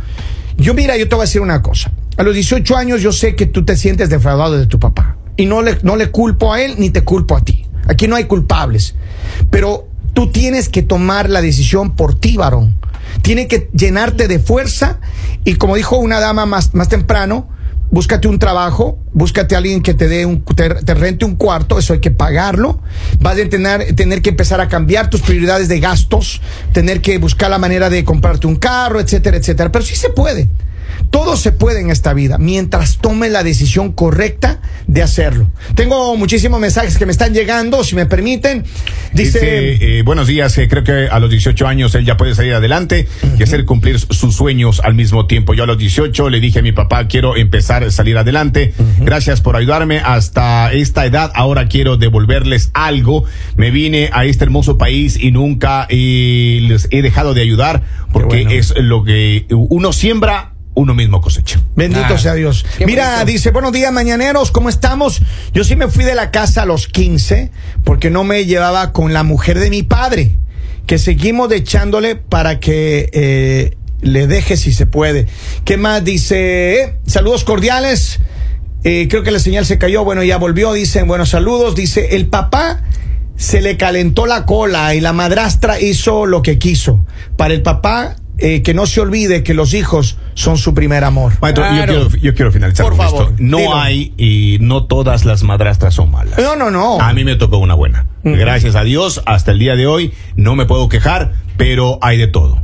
yo 0.56 0.74
mira, 0.74 0.96
yo 0.96 1.08
te 1.08 1.14
voy 1.14 1.22
a 1.22 1.26
decir 1.26 1.40
una 1.40 1.62
cosa, 1.62 1.92
a 2.16 2.22
los 2.22 2.34
18 2.34 2.76
años 2.76 3.02
yo 3.02 3.12
sé 3.12 3.34
que 3.34 3.46
tú 3.46 3.64
te 3.64 3.76
sientes 3.76 4.10
defraudado 4.10 4.58
de 4.58 4.66
tu 4.66 4.78
papá, 4.78 5.16
y 5.36 5.46
no 5.46 5.62
le, 5.62 5.78
no 5.82 5.96
le 5.96 6.10
culpo 6.10 6.52
a 6.52 6.62
él 6.62 6.74
ni 6.78 6.90
te 6.90 7.02
culpo 7.02 7.36
a 7.36 7.40
ti. 7.40 7.66
Aquí 7.86 8.08
no 8.08 8.16
hay 8.16 8.24
culpables. 8.24 8.94
Pero 9.50 9.86
tú 10.12 10.30
tienes 10.30 10.68
que 10.68 10.82
tomar 10.82 11.28
la 11.28 11.42
decisión 11.42 11.96
por 11.96 12.18
ti, 12.18 12.36
varón. 12.36 12.76
Tiene 13.22 13.48
que 13.48 13.68
llenarte 13.74 14.28
de 14.28 14.38
fuerza 14.38 15.00
y 15.44 15.56
como 15.56 15.76
dijo 15.76 15.96
una 15.96 16.20
dama 16.20 16.46
más, 16.46 16.74
más 16.74 16.88
temprano, 16.88 17.48
búscate 17.90 18.28
un 18.28 18.38
trabajo, 18.38 18.98
búscate 19.12 19.54
a 19.54 19.58
alguien 19.58 19.82
que 19.82 19.94
te 19.94 20.08
dé 20.08 20.24
un, 20.24 20.42
te, 20.42 20.68
te 20.68 20.94
rente 20.94 21.24
un 21.24 21.36
cuarto, 21.36 21.78
eso 21.78 21.92
hay 21.92 22.00
que 22.00 22.10
pagarlo. 22.10 22.80
Vas 23.20 23.38
a 23.38 23.48
tener, 23.48 23.94
tener 23.94 24.22
que 24.22 24.30
empezar 24.30 24.60
a 24.60 24.68
cambiar 24.68 25.10
tus 25.10 25.20
prioridades 25.20 25.68
de 25.68 25.80
gastos, 25.80 26.40
tener 26.72 27.00
que 27.00 27.18
buscar 27.18 27.50
la 27.50 27.58
manera 27.58 27.90
de 27.90 28.04
comprarte 28.04 28.46
un 28.46 28.56
carro, 28.56 29.00
etcétera, 29.00 29.36
etcétera. 29.36 29.70
Pero 29.70 29.84
sí 29.84 29.96
se 29.96 30.10
puede. 30.10 30.48
Todo 31.14 31.36
se 31.36 31.52
puede 31.52 31.80
en 31.80 31.92
esta 31.92 32.12
vida 32.12 32.38
mientras 32.38 32.98
tome 32.98 33.28
la 33.28 33.44
decisión 33.44 33.92
correcta 33.92 34.60
de 34.88 35.00
hacerlo. 35.00 35.48
Tengo 35.76 36.16
muchísimos 36.16 36.58
mensajes 36.58 36.98
que 36.98 37.06
me 37.06 37.12
están 37.12 37.32
llegando, 37.32 37.84
si 37.84 37.94
me 37.94 38.04
permiten. 38.04 38.64
Dice, 39.12 39.38
Dice, 39.38 39.98
eh, 39.98 40.02
buenos 40.02 40.26
días, 40.26 40.58
eh, 40.58 40.66
creo 40.66 40.82
que 40.82 41.06
a 41.06 41.20
los 41.20 41.30
18 41.30 41.68
años 41.68 41.94
él 41.94 42.04
ya 42.04 42.16
puede 42.16 42.34
salir 42.34 42.52
adelante 42.52 43.06
y 43.38 43.44
hacer 43.44 43.64
cumplir 43.64 44.00
sus 44.00 44.34
sueños 44.34 44.80
al 44.82 44.94
mismo 44.94 45.26
tiempo. 45.26 45.54
Yo 45.54 45.62
a 45.62 45.66
los 45.68 45.78
18 45.78 46.30
le 46.30 46.40
dije 46.40 46.58
a 46.58 46.62
mi 46.62 46.72
papá, 46.72 47.06
quiero 47.06 47.36
empezar 47.36 47.84
a 47.84 47.92
salir 47.92 48.18
adelante. 48.18 48.74
Gracias 48.98 49.40
por 49.40 49.54
ayudarme 49.54 50.00
hasta 50.00 50.72
esta 50.72 51.06
edad. 51.06 51.30
Ahora 51.36 51.68
quiero 51.68 51.96
devolverles 51.96 52.72
algo. 52.74 53.22
Me 53.54 53.70
vine 53.70 54.10
a 54.12 54.24
este 54.24 54.42
hermoso 54.42 54.78
país 54.78 55.16
y 55.20 55.30
nunca 55.30 55.86
eh, 55.90 56.58
les 56.62 56.88
he 56.90 57.02
dejado 57.02 57.34
de 57.34 57.42
ayudar 57.42 57.84
porque 58.12 58.42
bueno. 58.42 58.50
es 58.50 58.74
lo 58.76 59.04
que 59.04 59.46
uno 59.50 59.92
siembra, 59.92 60.53
uno 60.74 60.94
mismo 60.94 61.20
cosecha. 61.20 61.60
Bendito 61.76 62.04
Ah, 62.14 62.18
sea 62.18 62.34
Dios. 62.34 62.64
Mira, 62.84 63.10
bonito. 63.18 63.26
dice, 63.32 63.50
buenos 63.52 63.72
días, 63.72 63.92
mañaneros, 63.92 64.50
¿cómo 64.50 64.68
estamos? 64.68 65.22
Yo 65.52 65.62
sí 65.64 65.76
me 65.76 65.88
fui 65.88 66.04
de 66.04 66.14
la 66.14 66.30
casa 66.30 66.62
a 66.62 66.66
los 66.66 66.88
15 66.88 67.50
porque 67.84 68.10
no 68.10 68.24
me 68.24 68.44
llevaba 68.44 68.92
con 68.92 69.12
la 69.12 69.22
mujer 69.22 69.58
de 69.60 69.70
mi 69.70 69.82
padre. 69.82 70.32
que 70.86 70.98
seguimos 70.98 71.50
echándole 71.52 72.14
para 72.16 72.60
que 72.60 73.08
eh, 73.14 73.76
le 74.02 74.26
deje 74.26 74.56
si 74.58 74.72
se 74.72 74.84
puede. 74.84 75.26
¿Qué 75.64 75.76
más 75.78 76.04
dice? 76.04 76.82
Eh, 76.82 76.96
saludos 77.06 77.44
cordiales. 77.44 78.18
Eh, 78.82 79.06
creo 79.08 79.22
que 79.22 79.30
la 79.30 79.38
señal 79.38 79.64
se 79.64 79.78
cayó. 79.78 80.04
Bueno, 80.04 80.22
ya 80.22 80.36
volvió. 80.36 80.74
Dicen, 80.74 81.06
buenos 81.08 81.30
saludos. 81.30 81.74
Dice, 81.74 82.16
el 82.16 82.26
papá 82.26 82.82
se 83.36 83.62
le 83.62 83.76
calentó 83.78 84.26
la 84.26 84.44
cola 84.44 84.94
y 84.94 85.00
la 85.00 85.12
madrastra 85.14 85.80
hizo 85.80 86.26
lo 86.26 86.42
que 86.42 86.58
quiso. 86.58 87.04
Para 87.38 87.54
el 87.54 87.62
papá, 87.62 88.16
eh, 88.38 88.62
que 88.62 88.74
no 88.74 88.86
se 88.86 89.00
olvide 89.00 89.42
que 89.42 89.54
los 89.54 89.74
hijos 89.74 90.18
son 90.34 90.58
su 90.58 90.74
primer 90.74 91.04
amor. 91.04 91.34
Maestro, 91.40 91.64
Claro. 91.64 91.92
yo, 91.92 92.08
quiero, 92.08 92.22
yo 92.22 92.34
quiero 92.34 92.52
finalizar 92.52 92.84
Por 92.86 92.96
con 92.96 93.06
favor, 93.06 93.22
esto. 93.30 93.34
No 93.38 93.58
dilo. 93.58 93.74
hay 93.76 94.12
y 94.16 94.58
no 94.60 94.84
todas 94.84 95.24
las 95.24 95.42
madrastras 95.44 95.94
son 95.94 96.10
malas. 96.10 96.38
No, 96.38 96.56
no, 96.56 96.70
no. 96.70 97.00
A 97.00 97.12
mí 97.12 97.22
me 97.24 97.36
tocó 97.36 97.58
una 97.58 97.74
buena. 97.74 98.06
Gracias 98.24 98.74
a 98.74 98.82
Dios, 98.82 99.22
hasta 99.26 99.52
el 99.52 99.58
día 99.58 99.76
de 99.76 99.86
hoy 99.86 100.12
no 100.36 100.56
me 100.56 100.66
puedo 100.66 100.88
quejar, 100.88 101.34
pero 101.56 101.98
hay 102.02 102.16
de 102.18 102.26
todo. 102.26 102.63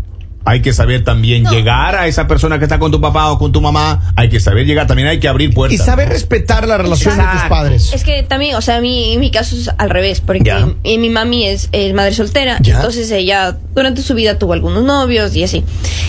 Hay 0.51 0.63
que 0.63 0.73
saber 0.73 1.05
también 1.05 1.45
No. 1.45 1.53
llegar 1.53 1.95
a 1.95 2.09
esa 2.09 2.27
persona 2.27 2.59
que 2.59 2.65
está 2.65 2.81
con 2.81 2.91
tu 2.91 3.01
papá 3.01 3.31
o 3.31 3.39
con 3.39 3.53
tu 3.53 3.61
mamá. 3.61 4.13
Hay 4.17 4.29
que 4.29 4.41
saber 4.41 4.67
llegar, 4.67 4.89
también 4.89 5.07
hay 5.07 5.21
que 5.21 5.29
abrir 5.29 5.51
Y 5.51 5.53
puertas. 5.53 5.87
saber 5.87 6.09
respetar 6.09 6.67
la 6.67 6.77
relación 6.77 7.17
de 7.17 7.23
tus 7.23 7.43
padres. 7.49 7.93
Es 7.95 8.03
que 8.03 8.25
también, 8.25 8.57
o 8.57 8.61
sea, 8.61 8.79
a 8.79 8.81
mí, 8.81 9.13
en 9.15 9.21
mi 9.21 9.31
caso 9.31 9.55
es 9.55 9.71
al 9.79 9.91
revés, 9.91 10.21
porque 10.21 10.43
Ya. 10.45 10.67
mi, 10.85 10.99
mi 10.99 11.09
mami 11.09 11.47
es, 11.47 11.69
es 11.71 11.95
madre 11.95 12.13
soltera, 12.15 12.59
Ya. 12.61 12.77
entonces 12.77 13.11
ella 13.13 13.57
durante 13.77 14.03
su 14.03 14.15
vida 14.15 14.39
tuvo 14.41 14.53
algunos 14.55 14.83
novios 14.85 15.37
y 15.37 15.45
así. 15.45 15.63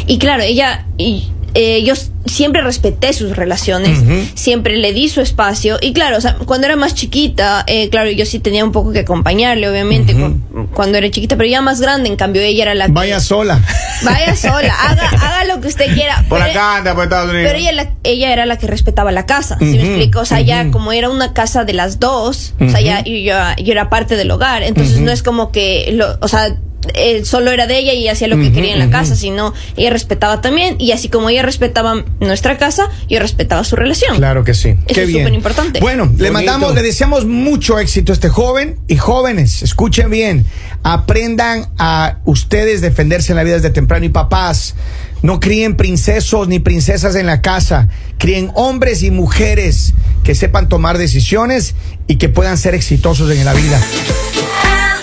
Y 0.07 0.17
claro, 0.17 0.41
ella, 0.41 0.85
y, 0.97 1.29
eh, 1.53 1.83
yo 1.83 1.93
siempre 2.25 2.61
respeté 2.61 3.13
sus 3.13 3.35
relaciones, 3.35 3.99
siempre 4.35 4.77
le 4.77 4.93
di 4.93 5.09
su 5.09 5.21
espacio 5.21 5.77
y 5.81 5.91
claro, 5.91 6.17
o 6.17 6.21
sea, 6.21 6.35
cuando 6.45 6.67
era 6.67 6.75
más 6.75 6.93
chiquita, 6.93 7.63
eh, 7.67 7.89
claro, 7.89 8.09
yo 8.11 8.25
sí 8.25 8.39
tenía 8.39 8.63
un 8.63 8.71
poco 8.71 8.91
que 8.91 8.99
acompañarle, 8.99 9.67
obviamente, 9.69 10.13
cu- 10.13 10.67
cuando 10.73 10.97
era 10.97 11.09
chiquita, 11.09 11.35
pero 11.35 11.49
ya 11.49 11.61
más 11.61 11.81
grande, 11.81 12.09
en 12.09 12.15
cambio, 12.15 12.41
ella 12.41 12.63
era 12.63 12.75
la 12.75 12.85
que... 12.85 12.91
Vaya 12.93 13.19
sola. 13.19 13.59
Vaya 14.03 14.35
sola, 14.35 14.73
haga, 14.87 15.09
haga 15.09 15.45
lo 15.45 15.59
que 15.61 15.67
usted 15.67 15.93
quiera. 15.93 16.23
Por 16.29 16.39
pero- 16.39 16.51
acá 16.51 16.77
anda, 16.77 16.93
por 16.95 17.03
Estados 17.05 17.31
Unidos. 17.31 17.47
pero 17.49 17.59
ella, 17.59 17.71
la- 17.73 17.91
ella 18.03 18.31
era 18.31 18.45
la 18.45 18.57
que 18.57 18.67
respetaba 18.67 19.11
la 19.11 19.25
casa, 19.25 19.57
¿sí 19.59 19.65
me 19.65 19.81
explico? 19.83 20.19
O 20.21 20.25
sea, 20.25 20.39
ya 20.41 20.69
como 20.71 20.91
era 20.93 21.09
una 21.09 21.33
casa 21.33 21.65
de 21.65 21.73
las 21.73 21.99
dos, 21.99 22.53
o 22.61 22.69
sea, 22.69 22.81
ya 22.81 23.03
yo, 23.03 23.13
yo- 23.15 23.63
yo 23.63 23.71
era 23.71 23.89
parte 23.89 24.15
del 24.15 24.29
hogar, 24.31 24.63
entonces 24.63 24.99
no 24.99 25.11
es 25.11 25.23
como 25.23 25.51
que, 25.51 25.89
lo, 25.93 26.17
o 26.21 26.27
sea, 26.27 26.55
eh, 26.95 27.23
solo 27.25 27.51
era 27.51 27.67
de 27.67 27.77
ella 27.77 27.93
y 27.93 28.07
hacía 28.07 28.27
lo 28.27 28.37
que 28.37 28.51
quería 28.51 28.73
en 28.73 28.79
la 28.79 28.89
casa, 28.89 29.15
sino 29.15 29.53
ella 29.77 29.89
respetaba 29.89 30.41
también, 30.41 30.75
y 30.79 30.91
así 30.91 31.09
como 31.09 31.29
ella 31.29 31.41
respetaba 31.41 32.03
nuestra 32.19 32.57
casa, 32.57 32.89
yo 33.09 33.19
respetaba 33.19 33.63
su 33.63 33.75
relación. 33.75 34.17
Claro 34.17 34.43
que 34.43 34.53
sí. 34.53 34.69
Eso 34.69 34.79
Qué 34.87 35.01
es 35.01 35.07
bien. 35.07 35.19
superimportante. 35.19 35.79
Bueno, 35.79 36.11
le 36.17 36.31
mandamos, 36.31 36.73
le 36.75 36.81
deseamos 36.81 37.25
mucho 37.25 37.79
éxito 37.79 38.11
a 38.11 38.15
este 38.15 38.29
joven 38.29 38.79
y 38.87 38.97
jóvenes. 38.97 39.63
Escuchen 39.63 40.09
bien. 40.09 40.45
Aprendan 40.83 41.67
a 41.77 42.17
ustedes 42.25 42.81
defenderse 42.81 43.31
en 43.31 43.35
la 43.37 43.43
vida 43.43 43.55
desde 43.55 43.69
temprano 43.69 44.05
y 44.05 44.09
papás. 44.09 44.75
No 45.21 45.39
críen 45.39 45.77
princesos 45.77 46.47
ni 46.47 46.59
princesas 46.59 47.15
en 47.15 47.27
la 47.27 47.41
casa. 47.41 47.87
Críen 48.17 48.51
hombres 48.55 49.03
y 49.03 49.11
mujeres 49.11 49.93
que 50.23 50.33
sepan 50.33 50.67
tomar 50.69 50.97
decisiones 50.97 51.75
y 52.07 52.15
que 52.15 52.29
puedan 52.29 52.57
ser 52.57 52.73
exitosos 52.73 53.29
en 53.31 53.45
la 53.45 53.53
vida. 53.53 53.79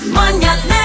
El 0.02 0.11
mañanero 0.11 0.77